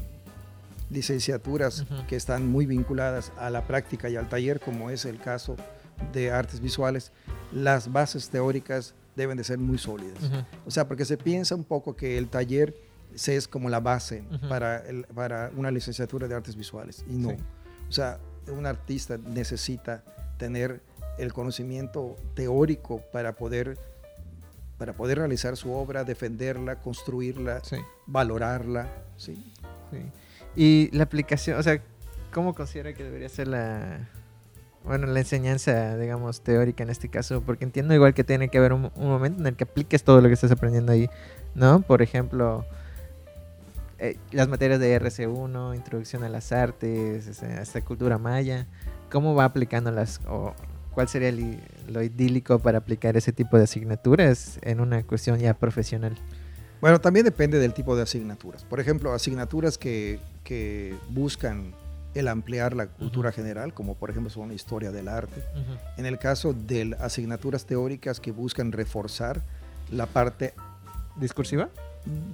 [0.88, 5.56] licenciaturas que están muy vinculadas a la práctica y al taller, como es el caso
[6.14, 7.12] de artes visuales,
[7.52, 10.18] las bases teóricas deben de ser muy sólidas.
[10.64, 12.74] O sea, porque se piensa un poco que el taller
[13.16, 14.82] es como la base para,
[15.14, 17.04] para una licenciatura de artes visuales.
[17.08, 17.30] Y no.
[17.88, 20.02] O sea, un artista necesita
[20.38, 20.80] tener
[21.18, 23.78] el conocimiento teórico para poder,
[24.78, 27.62] para poder realizar su obra, defenderla, construirla,
[28.06, 28.88] valorarla.
[29.16, 29.42] ¿sí?
[30.54, 31.80] Y la aplicación, o sea,
[32.32, 34.08] ¿cómo considera que debería ser la,
[34.84, 37.42] bueno, la enseñanza, digamos, teórica en este caso?
[37.42, 40.20] Porque entiendo igual que tiene que haber un, un momento en el que apliques todo
[40.20, 41.08] lo que estás aprendiendo ahí,
[41.54, 41.80] ¿no?
[41.80, 42.66] Por ejemplo
[43.98, 48.66] eh, las materias de RC1, introducción a las artes, esta cultura maya,
[49.10, 50.20] ¿cómo va aplicándolas?
[50.28, 50.54] O
[50.96, 51.30] ¿Cuál sería
[51.88, 56.16] lo idílico para aplicar ese tipo de asignaturas en una cuestión ya profesional?
[56.80, 58.64] Bueno, también depende del tipo de asignaturas.
[58.64, 61.74] Por ejemplo, asignaturas que, que buscan
[62.14, 65.42] el ampliar la cultura general, como por ejemplo son historia del arte.
[65.98, 69.42] En el caso de asignaturas teóricas que buscan reforzar
[69.90, 70.54] la parte
[71.16, 71.68] discursiva,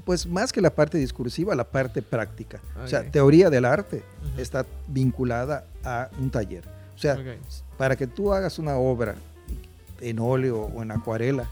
[0.05, 2.61] pues más que la parte discursiva, la parte práctica.
[2.83, 4.03] O sea, teoría del arte
[4.37, 6.65] está vinculada a un taller.
[6.95, 7.19] O sea,
[7.79, 9.15] para que tú hagas una obra
[10.01, 11.49] en óleo o en acuarela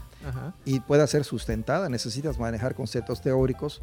[0.65, 3.81] y pueda ser sustentada, necesitas manejar conceptos teóricos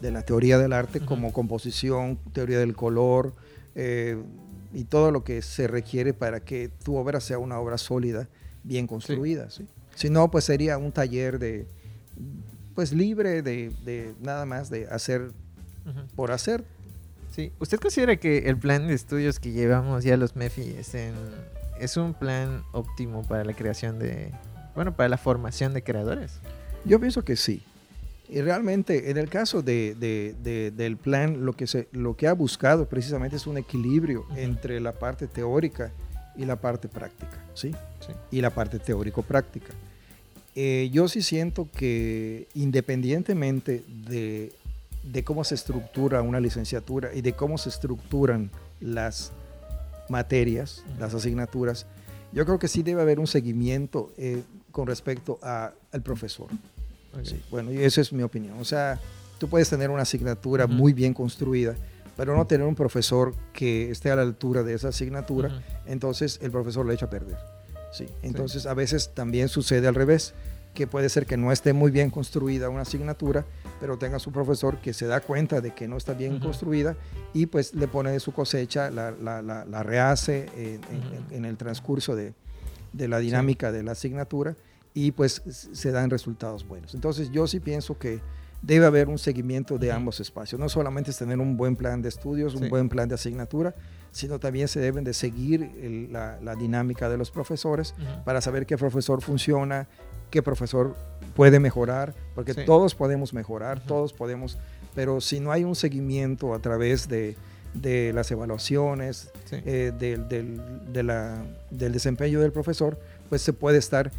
[0.00, 3.34] de la teoría del arte como composición, teoría del color
[3.74, 4.16] eh,
[4.72, 8.28] y todo lo que se requiere para que tu obra sea una obra sólida,
[8.62, 9.48] bien construida.
[9.94, 11.66] Si no, pues sería un taller de
[12.78, 15.32] pues libre de, nada más de hacer
[16.14, 16.62] por hacer.
[17.34, 17.50] Sí.
[17.58, 20.92] ¿Usted considera que el plan de estudios que llevamos ya los MEFI es,
[21.80, 24.30] es un plan óptimo para la creación de,
[24.76, 26.38] bueno, para la formación de creadores?
[26.84, 27.64] Yo pienso que sí.
[28.28, 29.96] Y realmente, en el caso de,
[30.72, 34.92] del plan, lo que, se, lo que ha buscado precisamente es un equilibrio entre la
[34.92, 35.90] parte teórica
[36.36, 37.72] y la parte práctica, ¿sí?
[37.98, 38.12] sí.
[38.30, 39.74] Y la parte teórico-práctica.
[40.54, 44.52] Eh, yo sí siento que independientemente de,
[45.24, 49.32] cómo se estructura una licenciatura y de cómo se estructuran las
[50.08, 51.86] materias, las asignaturas,
[52.32, 56.48] yo creo que sí debe haber un seguimiento eh, con respecto al profesor.
[57.50, 58.58] bueno, y esa es mi opinión.
[58.60, 59.00] O sea,
[59.38, 61.74] tú puedes tener una asignatura muy bien construida,
[62.16, 66.50] pero no tener un profesor que esté a la altura de esa asignatura, entonces el
[66.50, 67.57] profesor le echa a perder.
[67.92, 68.06] Sí.
[68.22, 70.34] Entonces a veces también sucede al revés,
[70.74, 73.44] que puede ser que no esté muy bien construida una asignatura,
[73.80, 76.96] pero tenga su profesor que se da cuenta de que no está bien construida
[77.34, 80.46] y pues le pone de su cosecha, la, la, rehace
[81.32, 82.32] en, el transcurso de,
[82.92, 84.56] de la dinámica de la asignatura
[84.94, 86.94] y pues se dan resultados buenos.
[86.94, 88.20] Entonces yo sí pienso que
[88.62, 90.60] debe haber un seguimiento de ambos espacios.
[90.60, 93.74] No solamente es tener un buen plan de estudios, un buen plan de asignatura,
[94.10, 97.94] sino también se deben de seguir la, dinámica de los profesores
[98.24, 99.88] para saber qué profesor funciona,
[100.30, 100.96] qué profesor
[101.34, 104.58] puede mejorar, porque todos podemos mejorar, todos podemos,
[104.94, 107.36] pero si no hay un seguimiento a través de,
[108.12, 110.28] las evaluaciones, eh, del,
[111.70, 114.10] del desempeño del profesor, pues se puede estar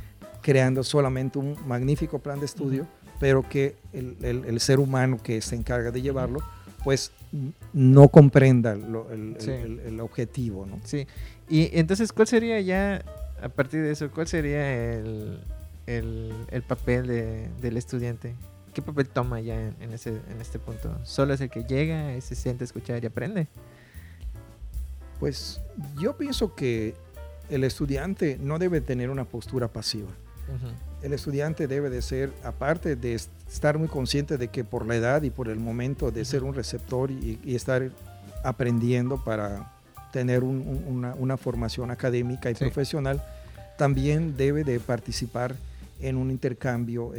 [0.42, 2.88] creando solamente un magnífico plan de estudio,
[3.20, 6.40] pero que el, el, ser humano que se encarga de llevarlo,
[6.84, 7.12] pues
[7.74, 10.66] no comprenda el, objetivo.
[10.66, 10.80] ¿no?
[10.86, 11.06] Sí,
[11.50, 13.04] y entonces, ¿cuál sería ya,
[13.42, 15.44] a partir de eso, cuál sería el,
[16.68, 17.08] papel
[17.62, 18.36] del estudiante?
[18.74, 20.96] ¿Qué papel toma ya en, ese, en este punto?
[21.04, 23.48] ¿Solo es el que llega, se siente escuchar y aprende?
[25.20, 25.60] Pues
[26.00, 26.96] yo pienso que
[27.50, 30.10] el estudiante no debe tener una postura pasiva
[31.02, 35.22] el estudiante debe de ser, aparte de estar muy consciente de que por la edad
[35.22, 37.90] y por el momento de ser un receptor y, estar
[38.44, 39.74] aprendiendo para
[40.12, 43.24] tener una, formación académica y profesional,
[43.78, 45.56] también debe de participar
[46.02, 47.14] en un intercambio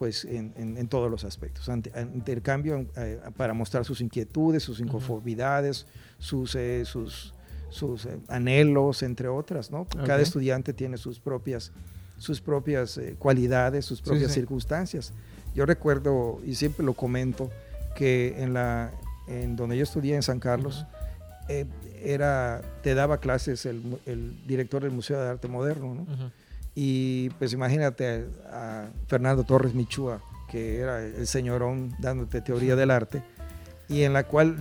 [0.00, 1.68] pues en, en, todos los aspectos.
[2.14, 5.84] intercambio eh, para mostrar sus inquietudes, sus inconformidades,
[6.18, 7.34] sus, eh, sus,
[7.68, 9.70] sus eh, anhelos, entre otras.
[9.70, 9.86] ¿no?
[10.06, 11.70] Cada estudiante tiene sus propias,
[12.20, 15.12] sus propias cualidades, sus propias circunstancias.
[15.54, 17.50] Yo recuerdo, y siempre lo comento,
[17.96, 18.92] que en, la,
[19.26, 20.86] en donde yo estudié en San Carlos,
[22.02, 25.94] era, te daba clases el, el, director del Museo de Arte Moderno.
[25.94, 26.30] ¿no?
[26.74, 33.22] Y pues imagínate a, Fernando Torres Michúa, que era el señorón dándote teoría del arte,
[33.88, 34.56] y en la cual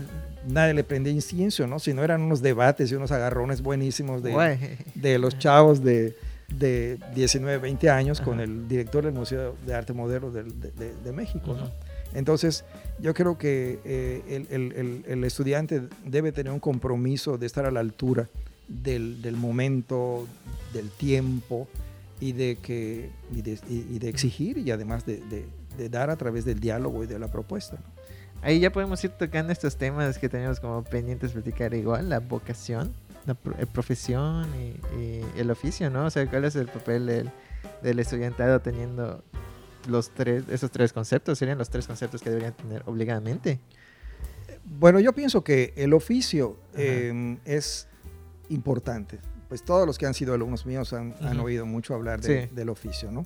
[0.47, 1.77] nadie le prendía incienso, ¿no?
[1.77, 6.15] Sino eran unos debates y unos agarrones buenísimos de, de los chavos de,
[6.57, 11.55] de 19, 20 años con el director del Museo de Arte Moderno de, de, México,
[11.55, 11.69] ¿no?
[12.13, 12.65] Entonces,
[12.99, 17.71] yo creo que eh, el, el, el, estudiante debe tener un compromiso de estar a
[17.71, 18.27] la altura
[18.67, 20.27] del, del momento,
[20.73, 21.67] del tiempo,
[22.19, 25.21] y de, que, y de, y de exigir y además de,
[25.77, 27.77] de, dar a través del diálogo y de la propuesta.
[28.41, 32.93] Ahí ya podemos ir tocando estos temas que tenemos como pendientes platicar igual, la vocación,
[33.29, 36.05] la eh, profesión y, el oficio, ¿no?
[36.05, 37.31] O sea, ¿cuál es el papel del,
[37.81, 39.23] del estudiantado teniendo
[39.87, 41.37] los tres, esos tres conceptos?
[41.37, 43.59] ¿Serían los tres conceptos que deberían tener obligadamente?
[44.65, 47.87] Bueno, yo pienso que el oficio eh, es
[48.49, 53.11] importante pues todos los que han sido alumnos míos han, oído mucho hablar del oficio,
[53.11, 53.25] ¿no?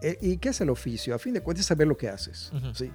[0.00, 1.14] Eh, ¿Y qué es el oficio?
[1.14, 2.90] A fin de cuentas, saber lo que haces, ¿sí?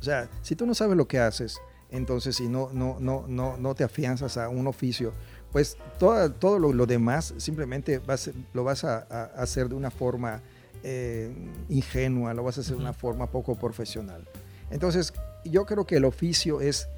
[0.00, 1.60] O sea, si tú no sabes lo que haces,
[1.90, 5.12] entonces si no, no, no, no, no te afianzas a un oficio,
[5.52, 8.98] pues todo, todo lo, demás simplemente vas, lo vas a,
[9.36, 10.40] hacer de una forma
[10.82, 11.32] eh,
[11.68, 14.26] ingenua, lo vas a hacer de una forma poco profesional.
[14.70, 15.12] Entonces,
[15.44, 16.88] yo creo que el oficio es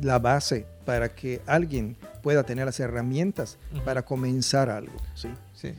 [0.00, 4.94] la base para que alguien pueda tener las herramientas para comenzar algo.
[5.14, 5.28] ¿sí?
[5.54, 5.74] sí.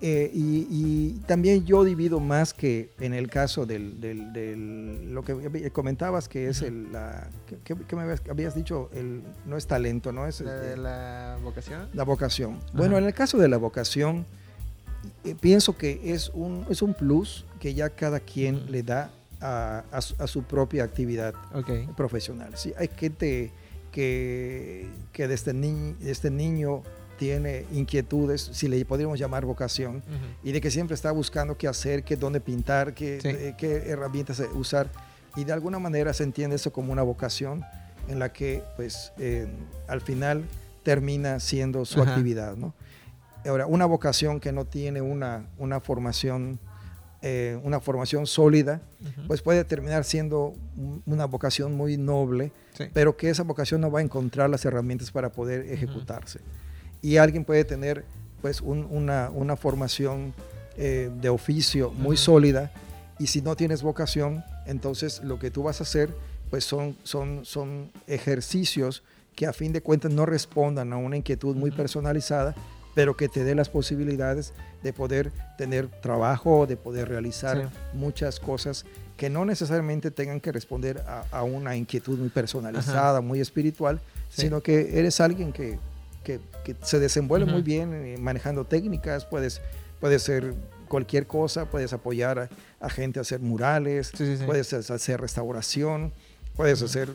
[0.00, 6.28] Eh, y, también yo divido más que en el caso del, del, lo que comentabas
[6.28, 7.28] que es el, la,
[7.64, 10.26] que, me habías, dicho, el, no es talento, ¿no?
[10.26, 11.88] Es la, la vocación.
[11.94, 12.58] La vocación.
[12.72, 14.26] Bueno, en el caso de la vocación,
[15.24, 20.00] eh, pienso que es un, es un plus que ya cada quien le da a,
[20.26, 21.34] su, propia actividad
[21.96, 22.52] profesional.
[22.56, 23.50] Sí, hay gente
[23.90, 26.82] que, que desde, ni, este niño
[27.20, 30.02] tiene inquietudes, si le podríamos llamar vocación,
[30.42, 34.42] y de que siempre está buscando qué hacer, qué dónde pintar, qué, eh, qué herramientas
[34.54, 34.90] usar,
[35.36, 37.62] y de alguna manera se entiende eso como una vocación
[38.08, 39.46] en la que pues eh,
[39.86, 40.46] al final
[40.82, 42.56] termina siendo su actividad.
[42.56, 42.72] ¿no?
[43.44, 46.58] Ahora, una vocación que no tiene una, una formación
[47.22, 48.80] eh, una formación sólida,
[49.26, 50.54] pues puede terminar siendo
[51.04, 52.50] una vocación muy noble,
[52.94, 56.40] pero que esa vocación no va a encontrar las herramientas para poder ejecutarse.
[57.02, 58.04] Y alguien puede tener
[58.42, 60.32] pues una, una, formación
[60.76, 62.72] eh, de oficio muy sólida
[63.18, 66.10] y si no tienes vocación, entonces lo que tú vas a hacer
[66.48, 69.02] pues son, son, son ejercicios
[69.36, 72.54] que a fin de cuentas no respondan a una inquietud muy personalizada,
[72.94, 78.84] pero que te dé las posibilidades de poder tener trabajo, de poder realizar muchas cosas
[79.16, 84.98] que no necesariamente tengan que responder a, una inquietud muy personalizada, muy espiritual, sino que
[84.98, 85.78] eres alguien que,
[86.24, 86.40] que,
[86.82, 89.60] se desenvuelve muy bien eh, manejando técnicas, puedes,
[89.98, 90.54] puedes ser
[90.88, 92.48] cualquier cosa, puedes apoyar
[92.80, 94.12] a, gente a hacer murales,
[94.46, 96.12] puedes hacer restauración,
[96.56, 97.08] puedes hacer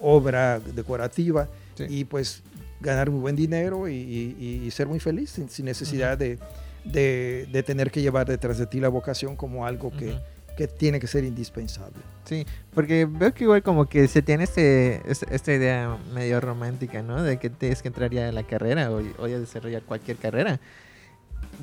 [0.00, 1.48] obra decorativa
[1.78, 2.42] y pues
[2.80, 6.38] ganar muy buen dinero y, ser muy feliz sin, necesidad de,
[6.84, 10.16] de, tener que llevar detrás de ti la vocación como algo que,
[10.56, 11.98] que, tiene que ser indispensable.
[12.24, 17.22] Sí, porque veo que igual como que se tiene este, esta idea medio romántica, ¿no?
[17.22, 20.60] De que tienes que entrar ya a la carrera o, o a desarrollar cualquier carrera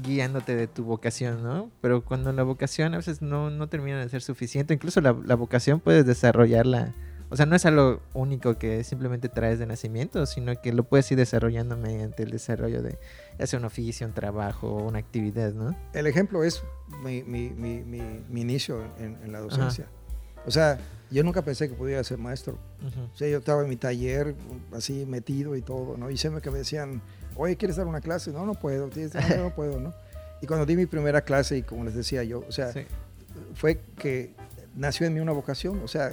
[0.01, 1.69] guiándote de tu vocación, ¿no?
[1.81, 5.35] Pero cuando la vocación a veces no, no termina de ser suficiente, incluso la, la
[5.35, 6.93] vocación puedes desarrollarla
[7.33, 11.11] o sea, no es algo único que simplemente traes de nacimiento, sino que lo puedes
[11.11, 12.99] ir desarrollando mediante el desarrollo de
[13.39, 15.75] hacer un oficio, un trabajo, una actividad, ¿no?
[15.93, 16.63] El ejemplo es
[17.03, 19.87] mi, mi, mi, mi inicio en, la docencia.
[20.45, 22.57] O sea, yo nunca pensé que pudiera ser maestro.
[23.13, 24.35] O sea, yo estaba en mi taller
[24.73, 26.09] así metido y todo, ¿no?
[26.09, 27.01] Y siempre que me decían,
[27.35, 28.31] oye, ¿quieres dar una clase?
[28.31, 29.93] No, no puedo, no, no puedo, ¿no?
[30.41, 32.73] Y cuando di mi primera clase, y como les decía yo, o sea,
[33.53, 34.33] fue que
[34.75, 36.11] nació en mí una vocación, o sea,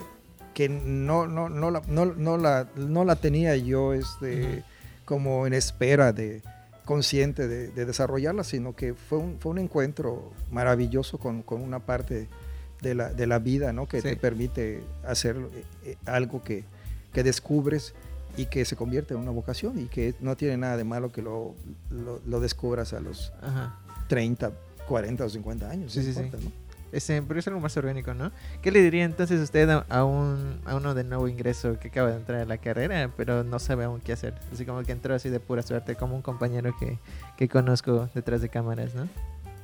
[0.54, 4.62] que no, no, no, la, no, no, la, no la tenía yo este,
[5.04, 6.42] como en espera de
[6.90, 12.26] consciente de, desarrollarla, sino que fue un, fue un encuentro maravilloso con, con una parte
[12.82, 13.86] de la, de la vida ¿no?
[13.86, 15.36] que te permite hacer
[15.84, 16.64] eh, algo que,
[17.12, 17.94] que, descubres
[18.36, 21.22] y que se convierte en una vocación y que no tiene nada de malo que
[21.22, 21.54] lo,
[21.90, 23.32] lo, descubras a los
[24.08, 24.50] 30,
[24.88, 25.92] 40 o 50 años.
[25.92, 26.28] Sí, sí, sí.
[26.92, 28.32] Este, pero es algo más orgánico, ¿no?
[28.62, 32.16] ¿Qué le diría entonces usted a, un, a uno de nuevo ingreso que acaba de
[32.16, 34.34] entrar a la carrera, pero no sabe aún qué hacer?
[34.52, 36.98] Así como que entró así de pura suerte, como un compañero que,
[37.36, 39.08] que conozco detrás de cámaras, ¿no?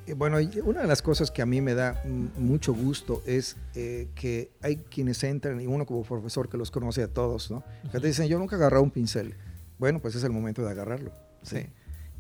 [0.07, 2.01] Eh, bueno, una de las cosas que a mí me da
[2.39, 7.03] mucho gusto es eh, que hay quienes entran, y uno como profesor que los conoce
[7.03, 7.65] a todos, ¿no?
[7.91, 9.35] Que te dicen, yo nunca he agarrado un pincel.
[9.79, 11.11] Bueno, pues es el momento de agarrarlo.
[11.43, 11.67] Sí.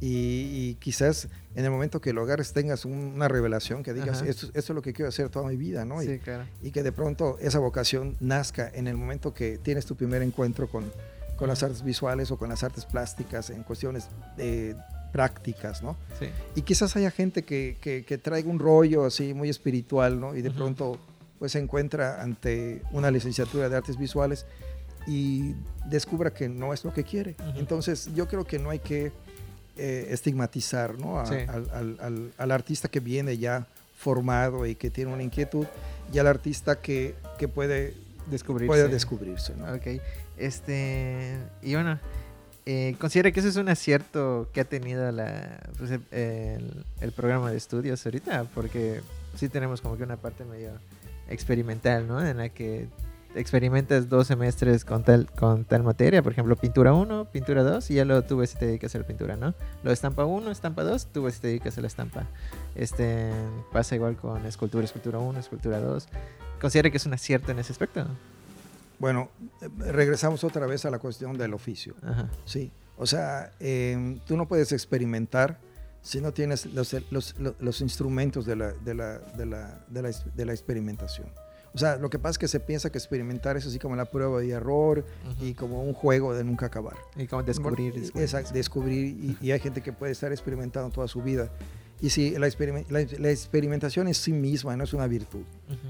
[0.00, 4.68] Y, quizás en el momento que lo agarres tengas una revelación que digas, esto, es
[4.68, 6.02] lo que quiero hacer toda mi vida, ¿no?
[6.02, 6.44] Y, claro.
[6.62, 10.68] y, que de pronto esa vocación nazca en el momento que tienes tu primer encuentro
[10.68, 10.92] con,
[11.36, 14.08] con las artes visuales o con las artes plásticas en cuestiones
[15.12, 15.96] prácticas, ¿no?
[16.18, 16.26] Sí.
[16.54, 20.34] Y quizás haya gente que, que, traiga un rollo así muy espiritual, ¿no?
[20.34, 20.98] Y de pronto
[21.38, 24.46] pues se encuentra ante una licenciatura de artes visuales
[25.06, 25.54] y
[25.88, 27.36] descubra que no es lo que quiere.
[27.56, 29.12] Entonces yo creo que no hay que
[29.76, 31.20] eh, estigmatizar ¿no?
[31.20, 35.66] al, al, artista que viene ya formado y que tiene una inquietud
[36.12, 37.94] y al artista que, que puede,
[38.30, 38.66] descubrirse.
[38.66, 39.54] puede descubrirse.
[39.54, 39.72] ¿no?
[39.74, 40.00] Ok,
[40.38, 41.98] este, y bueno,
[42.64, 47.50] eh, ¿considera que eso es un acierto que ha tenido la, pues, el, el, programa
[47.50, 48.44] de estudios ahorita?
[48.54, 49.00] Porque
[49.36, 50.70] sí tenemos como que una parte medio
[51.28, 52.24] experimental, ¿no?
[52.24, 52.88] En la que
[53.36, 57.94] experimentas dos semestres con tal, con tal materia, por ejemplo, pintura 1, pintura 2, y
[57.94, 59.54] ya luego tú ves si te dedicas a la pintura, ¿no?
[59.82, 62.26] Lo de estampa 1, estampa 2, tú ves si te dedicas a la estampa.
[62.74, 63.30] Este,
[63.72, 66.08] pasa igual con escultura, escultura 1, escultura 2.
[66.60, 68.06] ¿Considera que es un acierto en ese aspecto?
[68.98, 69.28] Bueno,
[69.60, 71.94] eh, regresamos otra vez a la cuestión del oficio.
[72.44, 75.58] Sí, o sea, em, tú no puedes experimentar
[76.00, 80.52] si no tienes los, los, los instrumentos de la, de, la, de, la, de la
[80.52, 81.26] experimentación.
[81.76, 84.06] O sea, lo que pasa es que se piensa que experimentar es así como la
[84.06, 85.04] prueba y error
[85.42, 86.96] y como un juego de nunca acabar.
[87.16, 87.92] Y como descubrir.
[87.92, 89.36] descubrir Exacto, descubrir.
[89.42, 91.50] Y, hay gente que puede estar experimentando toda su vida.
[92.00, 92.48] Y si la,
[92.88, 95.42] la, experimentación en sí misma no es una virtud.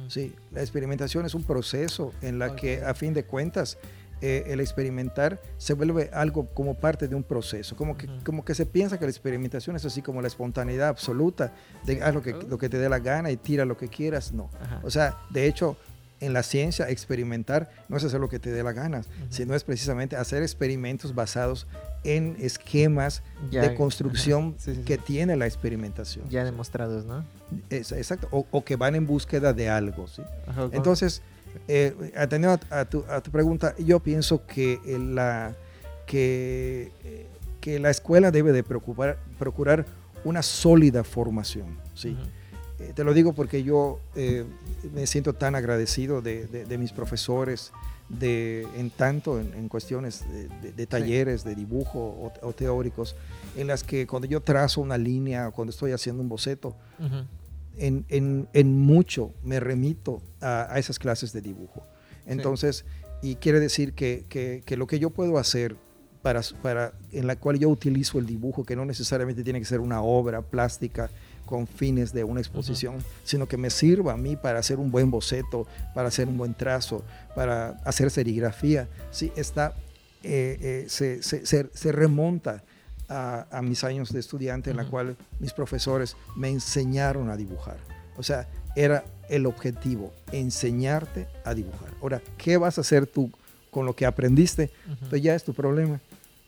[0.09, 3.79] Sí, la experimentación es un proceso en la que a fin de cuentas
[4.23, 8.55] eh, el experimentar se vuelve algo como parte de un proceso, como que, como que
[8.55, 11.53] se piensa que la experimentación es así como la espontaneidad absoluta,
[11.85, 14.33] de haz lo que, lo que te dé la gana y tira lo que quieras,
[14.33, 14.49] no.
[14.83, 15.77] O sea, de hecho,
[16.21, 19.65] en la ciencia experimentar no es hacer lo que te dé la gana, sino es
[19.65, 21.67] precisamente hacer experimentos basados
[22.05, 26.29] en esquemas de construcción que tiene la experimentación.
[26.31, 27.25] Ya demostrados, ¿no?
[27.71, 30.23] exacto, o, que van en búsqueda de algo, ¿sí?
[30.73, 31.23] Entonces,
[31.69, 35.55] eh, atendiendo a, tu, a, tu, pregunta, yo pienso que la,
[36.07, 36.93] que,
[37.61, 39.87] que la escuela debe de preocupar, procurar
[40.25, 41.77] una sólida formación.
[41.95, 42.17] ¿sí?
[42.79, 44.45] Eh, te lo digo porque yo eh,
[44.93, 47.73] me siento tan agradecido de, de, mis profesores,
[48.09, 50.25] de, en tanto en, cuestiones
[50.77, 53.17] de, talleres de dibujo o, teóricos,
[53.57, 56.77] en las que cuando yo trazo una línea o cuando estoy haciendo un boceto,
[57.77, 61.87] en, en, mucho me remito a, esas clases de dibujo.
[62.27, 62.85] Entonces,
[63.23, 65.77] y quiere decir que, que, lo que yo puedo hacer
[66.23, 69.81] para, para, en la cual yo utilizo el dibujo, que no necesariamente tiene que ser
[69.81, 71.11] una obra plástica
[71.45, 75.11] con fines de una exposición, sino que me sirva a mí para hacer un buen
[75.11, 77.05] boceto, para hacer un buen trazo,
[77.37, 79.75] para hacer serigrafía, sí, está,
[80.25, 82.65] eh, eh, se, se, se remonta
[83.09, 87.79] a, mis años de estudiante en la cual mis profesores me enseñaron a dibujar.
[88.17, 91.91] O sea, era el objetivo, enseñarte a dibujar.
[92.01, 93.31] Ahora, ¿qué vas a hacer tú
[93.71, 94.71] con lo que aprendiste?
[95.11, 96.01] Pues ya es tu problema.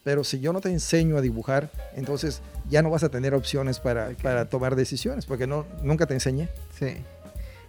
[0.03, 3.79] Pero si yo no te enseño a dibujar, entonces ya no vas a tener opciones
[3.79, 6.49] para, para tomar decisiones, porque no, nunca te enseñé.
[6.77, 6.97] Sí.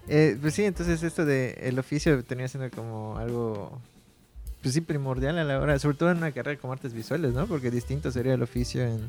[0.09, 3.81] Eh, pues sí, entonces esto de el oficio tenía siendo como algo
[4.62, 7.46] pues sí, primordial a la hora, sobre todo en una carrera como artes visuales, ¿no?
[7.46, 9.08] Porque distinto sería el oficio en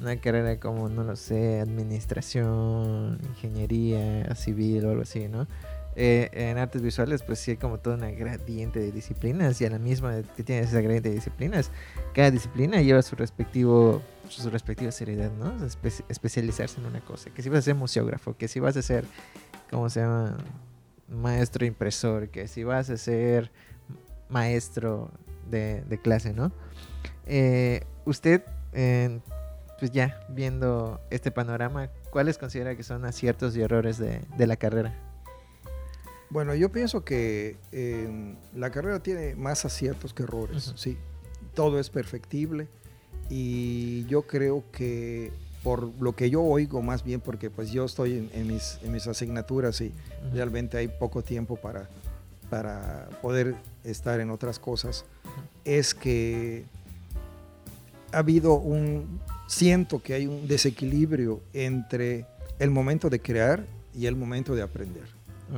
[0.00, 5.46] una carrera como, no lo sé, administración, ingeniería civil o algo así, ¿no?
[5.94, 9.70] Eh, en artes visuales, pues sí hay como toda una gradiente de disciplinas y a
[9.70, 11.70] la misma que tienes esa gradiente de disciplinas,
[12.14, 15.52] cada disciplina lleva su respectivo su respectiva seriedad, ¿no?
[16.08, 17.30] especializarse en una cosa.
[17.30, 19.04] Que si vas a ser museógrafo, que si vas a ser,
[19.70, 20.36] ¿cómo se llama?
[21.08, 23.50] Maestro impresor, que si vas a ser
[24.32, 25.10] maestro
[25.50, 26.50] de, clase, ¿no?
[27.26, 28.42] Eh, usted,
[29.78, 34.94] pues ya viendo este panorama, ¿cuáles considera que son aciertos y errores de, la carrera?
[36.30, 40.96] Bueno, yo pienso que em, la carrera tiene más aciertos que errores, sí.
[41.54, 42.68] Todo es perfectible
[43.28, 48.30] y yo creo que por lo que yo oigo más bien, porque pues yo estoy
[48.32, 49.92] en, mis, en mis, asignaturas y
[50.32, 51.88] realmente hay poco tiempo para,
[52.52, 55.06] para poder estar en otras cosas,
[55.64, 56.66] es que
[58.12, 62.26] ha habido un, siento que hay un desequilibrio entre
[62.58, 63.64] el momento de crear
[63.98, 65.04] y el momento de aprender.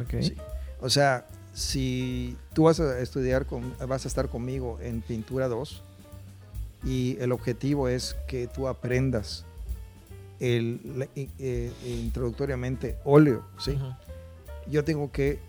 [0.01, 0.23] Ok.
[0.23, 0.37] Sí.
[0.81, 5.83] O sea, si tú vas a estudiar, con, vas a estar conmigo en pintura 2
[6.85, 9.45] y el objetivo es que tú aprendas
[10.39, 13.77] el, eh, eh, introductoriamente óleo, ¿sí?
[14.71, 15.41] Yo tengo que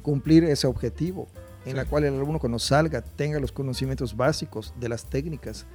[0.00, 1.28] cumplir ese objetivo
[1.64, 1.76] en Sí.
[1.76, 5.66] la cual el alumno cuando salga tenga los conocimientos básicos de las técnicas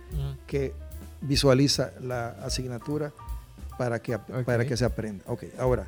[0.47, 0.73] que
[1.21, 3.13] visualiza la asignatura
[3.78, 5.23] para que, para que se aprenda.
[5.28, 5.88] Ok, ahora,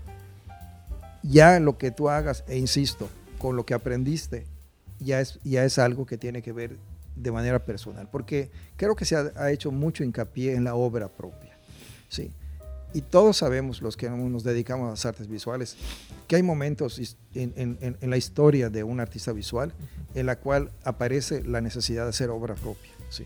[1.23, 3.09] ya lo que tú hagas, e insisto,
[3.39, 4.45] con lo que aprendiste,
[4.99, 6.77] ya es, ya es algo que tiene que ver
[7.15, 11.07] de manera personal, porque creo que se ha, ha hecho mucho hincapié en la obra
[11.07, 11.57] propia.
[12.09, 12.31] ¿sí?
[12.93, 15.75] Y todos sabemos, los que nos dedicamos a las artes visuales,
[16.27, 16.99] que hay momentos
[17.33, 19.73] en, en- en- en la historia de un artista visual
[20.15, 22.91] en la cual aparece la necesidad de hacer obra propia.
[23.09, 23.23] ¿sí?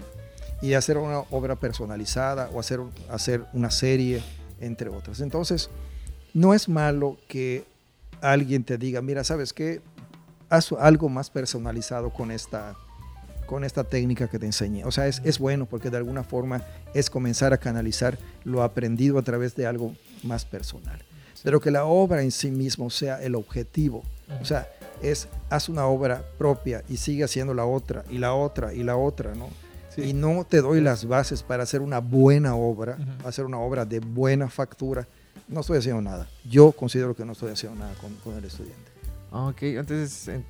[0.63, 4.21] y hacer una obra personalizada o hacer, hacer una serie,
[4.59, 5.19] entre otras.
[5.19, 5.71] Entonces,
[6.35, 7.65] no es malo que
[8.21, 9.81] alguien te diga, mira, ¿sabes qué?
[10.49, 12.75] Haz algo más personalizado con esta,
[13.51, 14.85] con esta técnica que te enseñé.
[14.85, 19.17] O sea, es, es bueno porque de alguna forma es comenzar a canalizar lo aprendido
[19.19, 19.93] a través de algo
[20.23, 21.03] más personal.
[21.43, 24.03] Pero que la obra en sí mismo sea el objetivo.
[24.41, 24.69] O sea,
[25.01, 28.95] es haz una obra propia y sigue haciendo la otra y la otra y la
[28.95, 29.49] otra, ¿no?
[29.93, 30.03] Sí.
[30.03, 33.99] y no te doy las bases para hacer una buena obra, hacer una obra de
[33.99, 35.05] buena factura,
[35.49, 36.29] no estoy haciendo nada.
[36.49, 38.89] Yo considero que no estoy haciendo nada con, con el estudiante.
[39.31, 40.45] Ok, entonces en-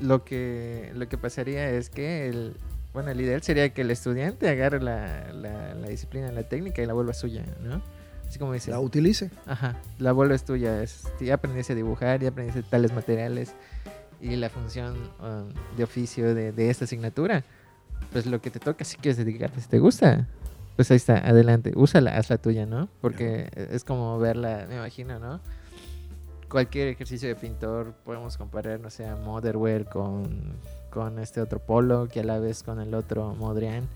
[0.00, 2.56] lo que, lo que pasaría es que el,
[2.92, 6.86] bueno, el ideal sería que el estudiante agarre la, la, la disciplina, la técnica y
[6.86, 7.82] la vuelva suya, ¿no?
[8.26, 8.70] Así como dice.
[8.70, 9.30] La utilice.
[9.46, 10.82] Ajá, la bola es tuya.
[10.82, 13.54] Es, ya aprendiste a dibujar, ya aprendiste tales materiales
[14.20, 17.44] y la función um, de oficio de, de esta asignatura.
[18.12, 20.26] Pues lo que te toca, si quieres dedicarte, si te gusta,
[20.76, 22.88] pues ahí está, adelante, úsala, hazla tuya, ¿no?
[23.00, 25.40] Porque es como verla, me imagino, ¿no?
[26.54, 30.54] Cualquier ejercicio de pintor podemos comparar, no sé, a Motherwell con,
[30.88, 33.88] con este otro Polo, que a la vez con el otro Modrian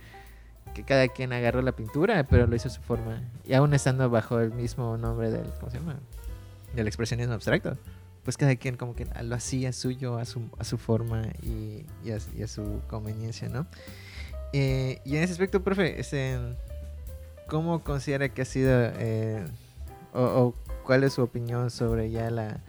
[0.75, 3.23] que cada quien agarró la pintura, pero lo hizo a su forma.
[3.47, 6.01] Y aún estando bajo el mismo nombre del, ¿cómo se llama?
[6.75, 7.79] Del expresionismo abstracto.
[8.25, 12.49] Pues cada quien como que lo hacía suyo a su, a su forma y, a,
[12.49, 13.69] su conveniencia, ¿no?
[14.53, 16.37] Eh, y en ese aspecto, profe, este,
[17.47, 19.47] ¿cómo considera que ha sido, eh,
[20.13, 20.55] o
[20.89, 22.61] cuál es su opinión sobre ya la,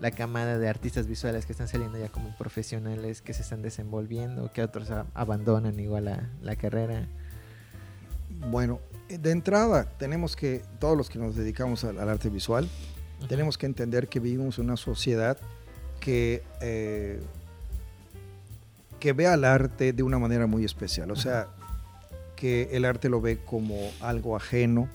[0.00, 4.50] la camada de artistas visuales que están saliendo ya como profesionales, que se están desenvolviendo,
[4.54, 7.06] que otros abandonan igual la, la carrera?
[8.50, 8.80] Bueno,
[9.10, 12.66] de entrada tenemos que, todos los que nos dedicamos al, al arte visual,
[13.28, 15.36] tenemos que entender que vivimos en una sociedad
[16.00, 17.20] que, eh,
[18.98, 21.10] que ve al arte de una manera muy especial.
[21.10, 21.48] O sea,
[22.42, 24.88] que el arte lo ve como algo ajeno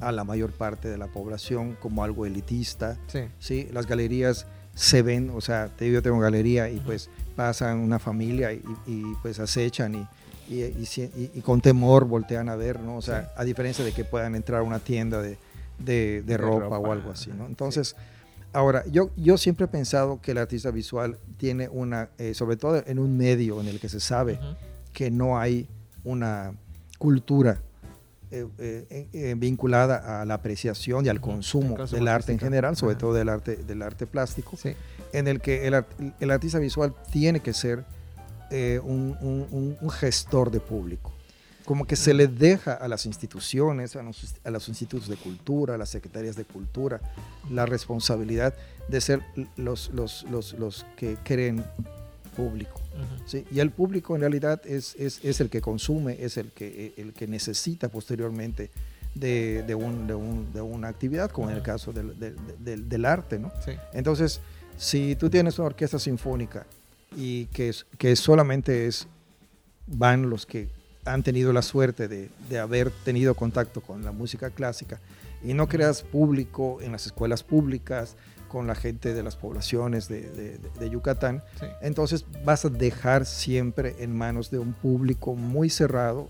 [0.00, 2.96] a la mayor parte de la población, como algo elitista.
[3.08, 3.20] Sí.
[3.38, 3.68] ¿sí?
[3.74, 8.62] Las galerías se ven, o sea, yo tengo galería y pues pasan una familia y,
[8.86, 10.06] y, pues acechan y,
[10.48, 12.96] y, con temor voltean a ver, ¿no?
[12.96, 13.28] O sea, Sí.
[13.36, 15.36] a diferencia de que puedan entrar a una tienda de,
[15.78, 17.44] de- de De ropa, ropa, o algo así, ¿no?
[17.44, 17.50] sí.
[17.50, 17.96] Entonces,
[18.54, 22.82] ahora, yo, yo siempre he pensado que el artista visual tiene una, eh, sobre todo
[22.86, 24.38] en un medio en el que se sabe
[24.94, 25.68] que no hay
[26.04, 26.54] una
[26.98, 27.60] cultura
[28.30, 32.38] eh, eh, eh, vinculada a la apreciación y al consumo, el consumo del arte en
[32.38, 33.00] general, sobre Ajá.
[33.00, 34.74] todo del arte, del arte plástico, Sí.
[35.12, 37.84] en el que el, art- el artista visual tiene que ser
[38.84, 41.12] un, un- un- un gestor de público.
[41.64, 45.74] Como que se le deja a las instituciones, a los, a los institutos de cultura,
[45.74, 47.00] a las secretarías de cultura,
[47.50, 48.54] la responsabilidad
[48.88, 49.22] de ser
[49.56, 51.64] los, los, los, los que creen
[52.34, 52.80] público.
[53.26, 53.44] ¿sí?
[53.50, 57.12] Y el público en realidad es, es, es el que consume, es el que, el
[57.12, 58.70] que necesita posteriormente
[59.14, 63.04] de, de, un- de un- de una actividad, como en el caso del, del- del-
[63.04, 63.38] arte.
[63.38, 63.52] ¿no?
[63.64, 63.72] Sí.
[63.92, 64.40] Entonces,
[64.76, 66.66] si tú tienes una orquesta sinfónica
[67.16, 69.06] y que, que solamente es,
[69.86, 70.68] van los que
[71.04, 74.98] han tenido la suerte de, de haber tenido contacto con la música clásica
[75.44, 78.16] y no creas público en las escuelas públicas,
[78.54, 81.66] con la gente de las poblaciones de, de- de Yucatán, Sí.
[81.82, 86.28] entonces vas a dejar siempre en manos de un público muy cerrado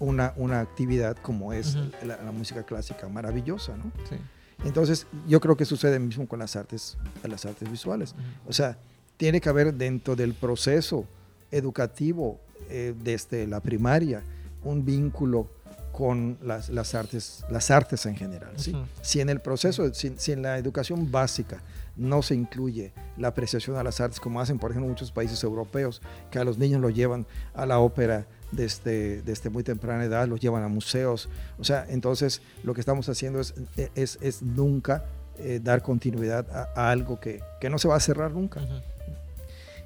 [0.00, 1.76] una, una actividad como es
[2.06, 3.92] la, la música clásica maravillosa, ¿no?
[4.08, 4.16] Sí.
[4.64, 8.14] Entonces yo creo que sucede mismo con las artes, las artes visuales.
[8.48, 8.78] O sea,
[9.18, 11.04] tiene que haber dentro del proceso
[11.50, 12.40] educativo
[12.70, 14.22] eh, desde la primaria
[14.64, 15.48] un vínculo
[15.92, 18.52] con las, las artes, las artes en general.
[18.56, 18.72] ¿sí?
[18.72, 18.84] Ujú.
[19.02, 21.62] Si en el proceso, si, si en la educación básica
[21.96, 26.00] no se incluye la apreciación a las artes, como hacen, por ejemplo, muchos países europeos,
[26.30, 30.40] que a los niños los llevan a la ópera desde, desde muy temprana edad, los
[30.40, 31.28] llevan a museos.
[31.58, 33.54] O sea, entonces lo que estamos haciendo es,
[33.94, 35.04] es, es nunca
[35.38, 38.60] eh, dar continuidad a, algo que, que, no se va a cerrar nunca.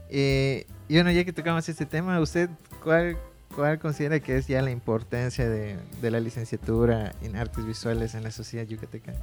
[0.09, 2.49] Eh, y bueno, ya que tocamos este tema, ¿usted
[2.83, 3.17] cuál,
[3.57, 8.23] cuál considera que es ya la importancia de, de la licenciatura en artes visuales en
[8.23, 9.15] la sociedad yucateca?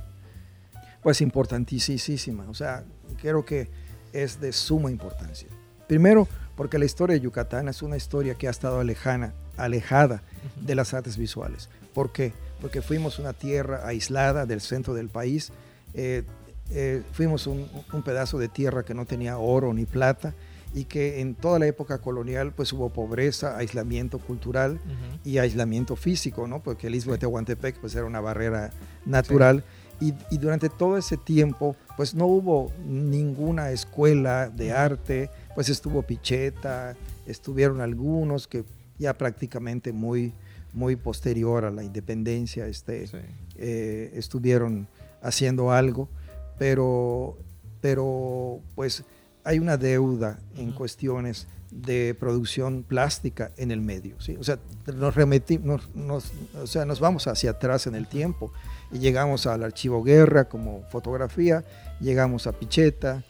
[1.03, 2.83] Pues importantísima, o sea,
[3.21, 3.69] creo que
[4.11, 5.47] es de suma importancia.
[5.87, 10.23] Primero, porque la historia de Yucatán es una historia que ha estado alejana, alejada
[10.59, 11.69] de las artes visuales.
[11.93, 12.33] ¿Por qué?
[12.61, 15.51] Porque fuimos una tierra aislada del centro del país,
[15.93, 16.23] eh,
[16.71, 17.69] eh, fuimos un,
[18.03, 20.33] pedazo de tierra que no tenía oro ni plata
[20.73, 24.79] y que en toda la época colonial pues hubo pobreza, aislamiento cultural
[25.23, 26.63] y aislamiento físico, ¿no?
[26.63, 28.71] Porque el istmo de Tehuantepec pues era una barrera
[29.05, 29.63] natural.
[29.99, 36.01] Y, y, durante todo ese tiempo, pues no hubo ninguna escuela de arte, pues estuvo
[36.01, 36.95] Picheta,
[37.25, 38.65] estuvieron algunos que
[38.97, 40.33] ya prácticamente muy,
[40.73, 43.05] muy posterior a la independencia este,
[43.55, 44.87] eh, estuvieron
[45.21, 46.09] haciendo algo,
[46.57, 47.37] pero,
[47.79, 49.03] pero pues
[49.43, 54.19] hay una deuda en cuestiones de producción plástica en el medio.
[54.21, 54.37] ¿sí?
[54.39, 54.59] O, sea,
[54.95, 56.31] nos remetimos, nos,
[56.61, 58.51] o sea, nos vamos hacia atrás en el tiempo
[58.91, 61.63] y llegamos al archivo Guerra como fotografía,
[61.99, 63.23] llegamos a Picheta,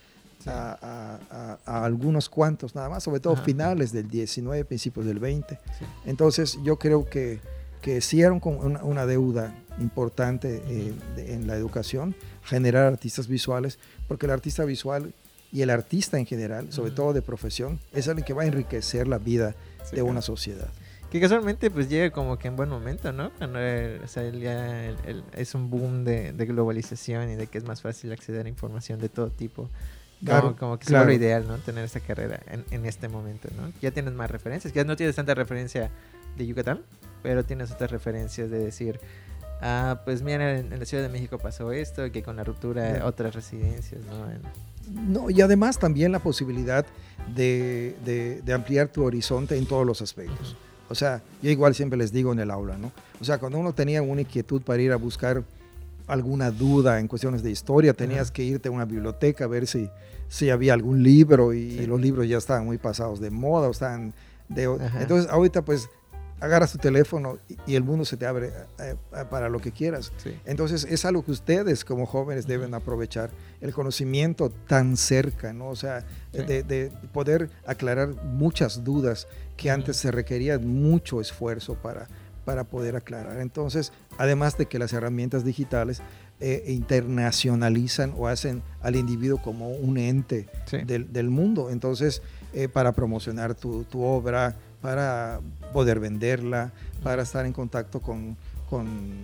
[0.45, 5.57] a, algunos cuantos nada más, sobre todo finales del 19, principios del 20.
[6.05, 7.39] Entonces yo creo que,
[7.81, 14.25] que sí era una, una deuda importante eh, en la educación, generar artistas visuales, porque
[14.25, 15.13] el artista visual
[15.53, 19.07] y el artista en general, sobre todo de profesión, es alguien que va a enriquecer
[19.07, 19.55] la vida
[19.91, 20.67] de una sociedad.
[21.11, 23.31] Que casualmente pues llega como que en buen momento, ¿no?
[23.37, 24.95] Cuando ya
[25.37, 28.99] es un boom de, de, globalización y de que es más fácil acceder a información
[28.99, 29.69] de todo tipo.
[30.25, 31.59] Claro, como, que es lo ideal, ¿no?
[31.59, 33.71] Tener esa carrera en, en, este momento, ¿no?
[33.79, 35.91] Ya tienes más referencias, ya no tienes tanta referencia
[36.35, 36.81] de Yucatán,
[37.21, 38.99] pero tienes otras referencias de decir,
[39.61, 43.01] ah, pues mira, en, la Ciudad de México pasó esto, que con la ruptura de
[43.03, 44.25] otras residencias, ¿no?
[44.91, 46.85] No, y además también la posibilidad
[47.35, 50.55] de, de, de, ampliar tu horizonte en todos los aspectos.
[50.89, 52.91] O sea, yo igual siempre les digo en el aula, ¿no?
[53.21, 55.43] O sea, cuando uno tenía una inquietud para ir a buscar
[56.07, 59.89] alguna duda en cuestiones de historia, tenías que irte a una biblioteca a ver si,
[60.27, 64.13] si había algún libro y, los libros ya estaban muy pasados de moda o estaban
[64.49, 64.63] de,
[64.99, 65.89] entonces ahorita pues
[66.43, 70.11] agarras tu teléfono y, el mundo se te abre eh, eh, para lo que quieras.
[70.45, 73.31] Entonces es algo que ustedes como jóvenes deben aprovechar,
[73.61, 75.69] el conocimiento tan cerca, ¿no?
[75.69, 82.07] O sea, de, poder aclarar muchas dudas que antes se requería mucho esfuerzo para,
[82.43, 83.39] para poder aclarar.
[83.39, 86.01] Entonces, además de que las herramientas digitales
[86.45, 90.49] eh, internacionalizan o hacen al individuo como un ente
[90.85, 92.21] del, mundo, entonces,
[92.53, 95.39] eh, para promocionar tu, obra, para
[95.71, 96.73] poder venderla,
[97.03, 98.37] para estar en contacto con,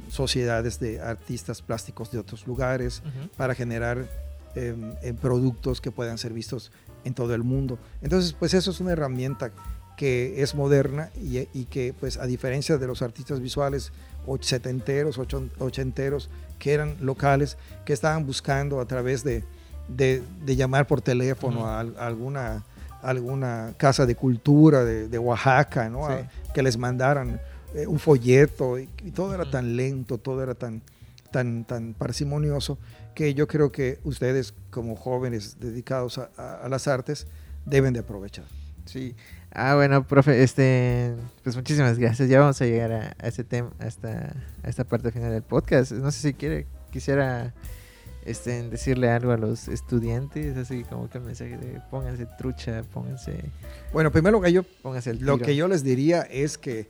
[0.10, 3.01] sociedades de artistas plásticos de otros lugares,
[3.36, 4.07] para generar
[4.53, 6.72] em, em, productos que puedan ser vistos
[7.03, 7.80] en todo el mundo.
[8.03, 9.51] Entonces, pues eso es una herramienta
[9.97, 13.91] que es moderna y, que, pues, a diferencia de los artistas visuales
[14.39, 15.20] setenteros,
[15.57, 16.30] ochenteros,
[16.60, 19.43] que eran locales, que estaban buscando a través de,
[19.89, 20.22] de,
[20.55, 22.64] llamar por teléfono a, alguna,
[23.02, 26.08] alguna casa de cultura de, Oaxaca, ¿no?
[26.54, 27.39] que les mandaran
[27.74, 30.82] eh, un folleto y, todo era tan lento, todo era tan,
[31.32, 32.78] tan, tan parsimonioso
[33.16, 36.30] que yo creo que ustedes como jóvenes dedicados a,
[36.64, 37.28] a las artes
[37.66, 38.45] deben de aprovechar.
[38.86, 39.16] Sí,
[39.52, 42.30] Ah, bueno, profe, este, pues muchísimas gracias.
[42.30, 45.91] Ya vamos a llegar a, ese tema, a esta, a esta parte final del podcast.
[45.93, 47.54] No sé si quiere, quisiera
[48.30, 53.44] este, decirle algo a los estudiantes, así como que el mensaje de pónganse trucha, pónganse.
[53.92, 56.90] Bueno, primero que yo, pónganse lo que yo les diría es que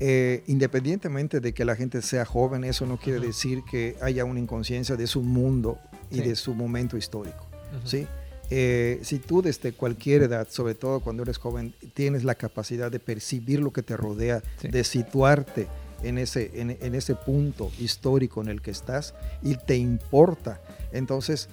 [0.00, 4.40] eh, independientemente de que la gente sea joven, eso no quiere decir que haya una
[4.40, 5.78] inconsciencia de su mundo
[6.10, 7.46] y de su momento histórico,
[7.84, 8.06] ¿sí?
[8.50, 12.98] Eh, si tú desde cualquier edad, sobre todo cuando eres joven, tienes la capacidad de
[12.98, 15.68] percibir lo que te rodea, de situarte
[16.02, 20.60] en ese, en, ese punto histórico en el que estás y te importa,
[20.92, 21.48] entonces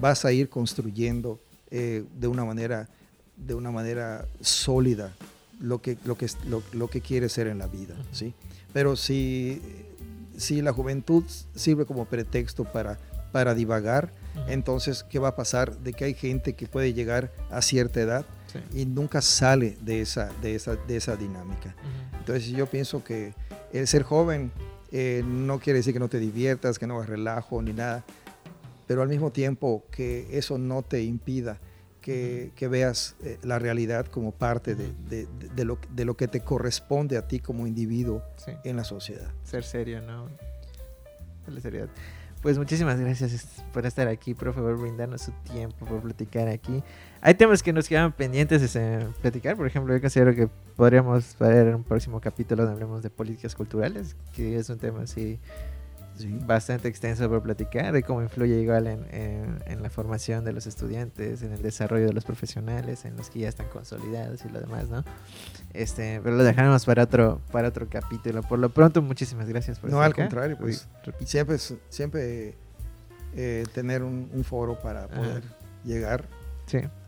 [0.00, 1.40] vas a ir construyendo
[1.70, 2.88] eh, de, una manera,
[3.36, 5.12] de una manera sólida
[5.60, 6.28] lo que, lo que,
[6.72, 7.94] lo, que quieres ser en la vida.
[8.12, 8.34] ¿sí?
[8.72, 9.62] Pero si,
[10.36, 11.24] si la juventud
[11.54, 12.98] sirve como pretexto para,
[13.32, 14.12] para divagar,
[14.48, 15.78] entonces, ¿qué va a pasar?
[15.78, 18.26] De que hay gente que puede llegar a cierta edad
[18.72, 21.74] y nunca sale de esa, de esa, de esa dinámica.
[22.18, 23.34] Entonces, yo pienso que
[23.72, 24.52] el ser joven
[24.92, 28.04] eh, no quiere decir que no te diviertas, que no hagas relajo ni nada,
[28.86, 31.58] pero al mismo tiempo que eso no te impida
[32.00, 36.28] que, que veas eh, la realidad como parte de, de, de, lo, de, lo, que
[36.28, 38.22] te corresponde a ti como individuo
[38.62, 39.32] en la sociedad.
[39.42, 40.28] Ser serio, ¿no?
[41.46, 41.88] La seriedad.
[42.44, 46.82] Pues muchísimas gracias por estar aquí, por brindarnos su tiempo, por platicar aquí.
[47.22, 51.74] Hay temas que nos quedan pendientes de platicar, por ejemplo, yo considero que podríamos ver
[51.74, 55.40] un próximo capítulo donde hablemos de políticas culturales, que es un tema así
[56.46, 59.06] bastante extenso por platicar, de cómo influye igual en,
[59.66, 63.40] en, la formación de los estudiantes, en el desarrollo de los profesionales, en los que
[63.40, 65.04] ya están consolidados y lo demás, ¿no?
[65.72, 68.42] Este, pero lo dejaremos para otro, para otro capítulo.
[68.42, 70.88] Por lo pronto, muchísimas gracias por No, al contrario, pues
[71.24, 71.58] siempre,
[71.88, 72.54] siempre
[73.34, 75.42] eh, tener un, foro para poder
[75.84, 76.24] llegar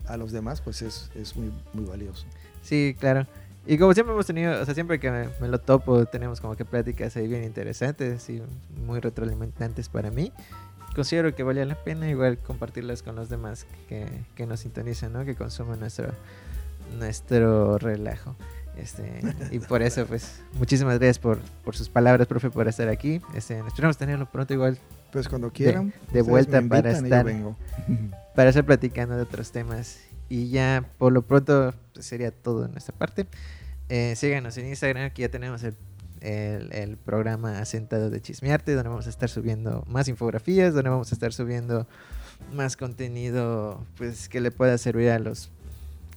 [0.07, 2.27] a los demás, pues es, es muy, muy valioso.
[2.63, 3.27] Sí, claro.
[3.67, 6.64] Y como siempre hemos tenido, o sea, siempre que me, lo topo, tenemos como que
[6.64, 8.41] pláticas ahí bien interesantes y
[8.87, 10.33] muy retroalimentantes para mí.
[10.95, 15.25] Considero que valía la pena igual compartirlas con los demás que, que nos sintonizan, ¿no?
[15.25, 16.12] Que consumen nuestro,
[16.97, 18.37] nuestro relajo.
[18.77, 23.21] Este, y por eso, pues, muchísimas gracias por, por sus palabras, profe, por estar aquí.
[23.35, 24.79] Este, esperamos tenerlo pronto igual.
[25.12, 25.93] Pues cuando quieran.
[26.12, 27.27] De, vuelta para estar,
[28.35, 30.01] para estar platicando de otros temas.
[30.29, 33.27] Y ya, por lo pronto, pues, sería todo en nuestra parte.
[33.89, 35.77] Eh, síganos en Instagram, que ya tenemos el,
[36.21, 41.15] el, programa Asentado de Chismearte, donde vamos a estar subiendo más infografías, donde vamos a
[41.15, 41.87] estar subiendo
[42.53, 45.51] más contenido pues que le pueda servir a los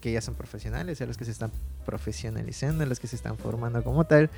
[0.02, 1.52] que ya son profesionales, a los que se están
[1.86, 4.30] profesionalizando, a los que se están formando como tal.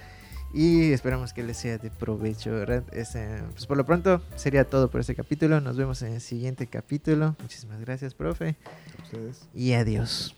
[0.54, 2.84] Y esperamos que les sea de provecho, ¿verdad?
[2.92, 5.62] Este, pues por lo pronto sería todo por este capítulo.
[5.62, 7.36] Nos vemos en el siguiente capítulo.
[7.40, 8.58] Muchísimas gracias, profe.
[9.04, 9.48] ustedes.
[9.54, 10.36] Y adiós.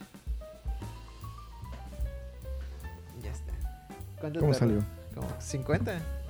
[4.39, 4.80] ¿Cómo salió?
[5.13, 5.91] Como 50.
[5.91, 6.22] Ah, ya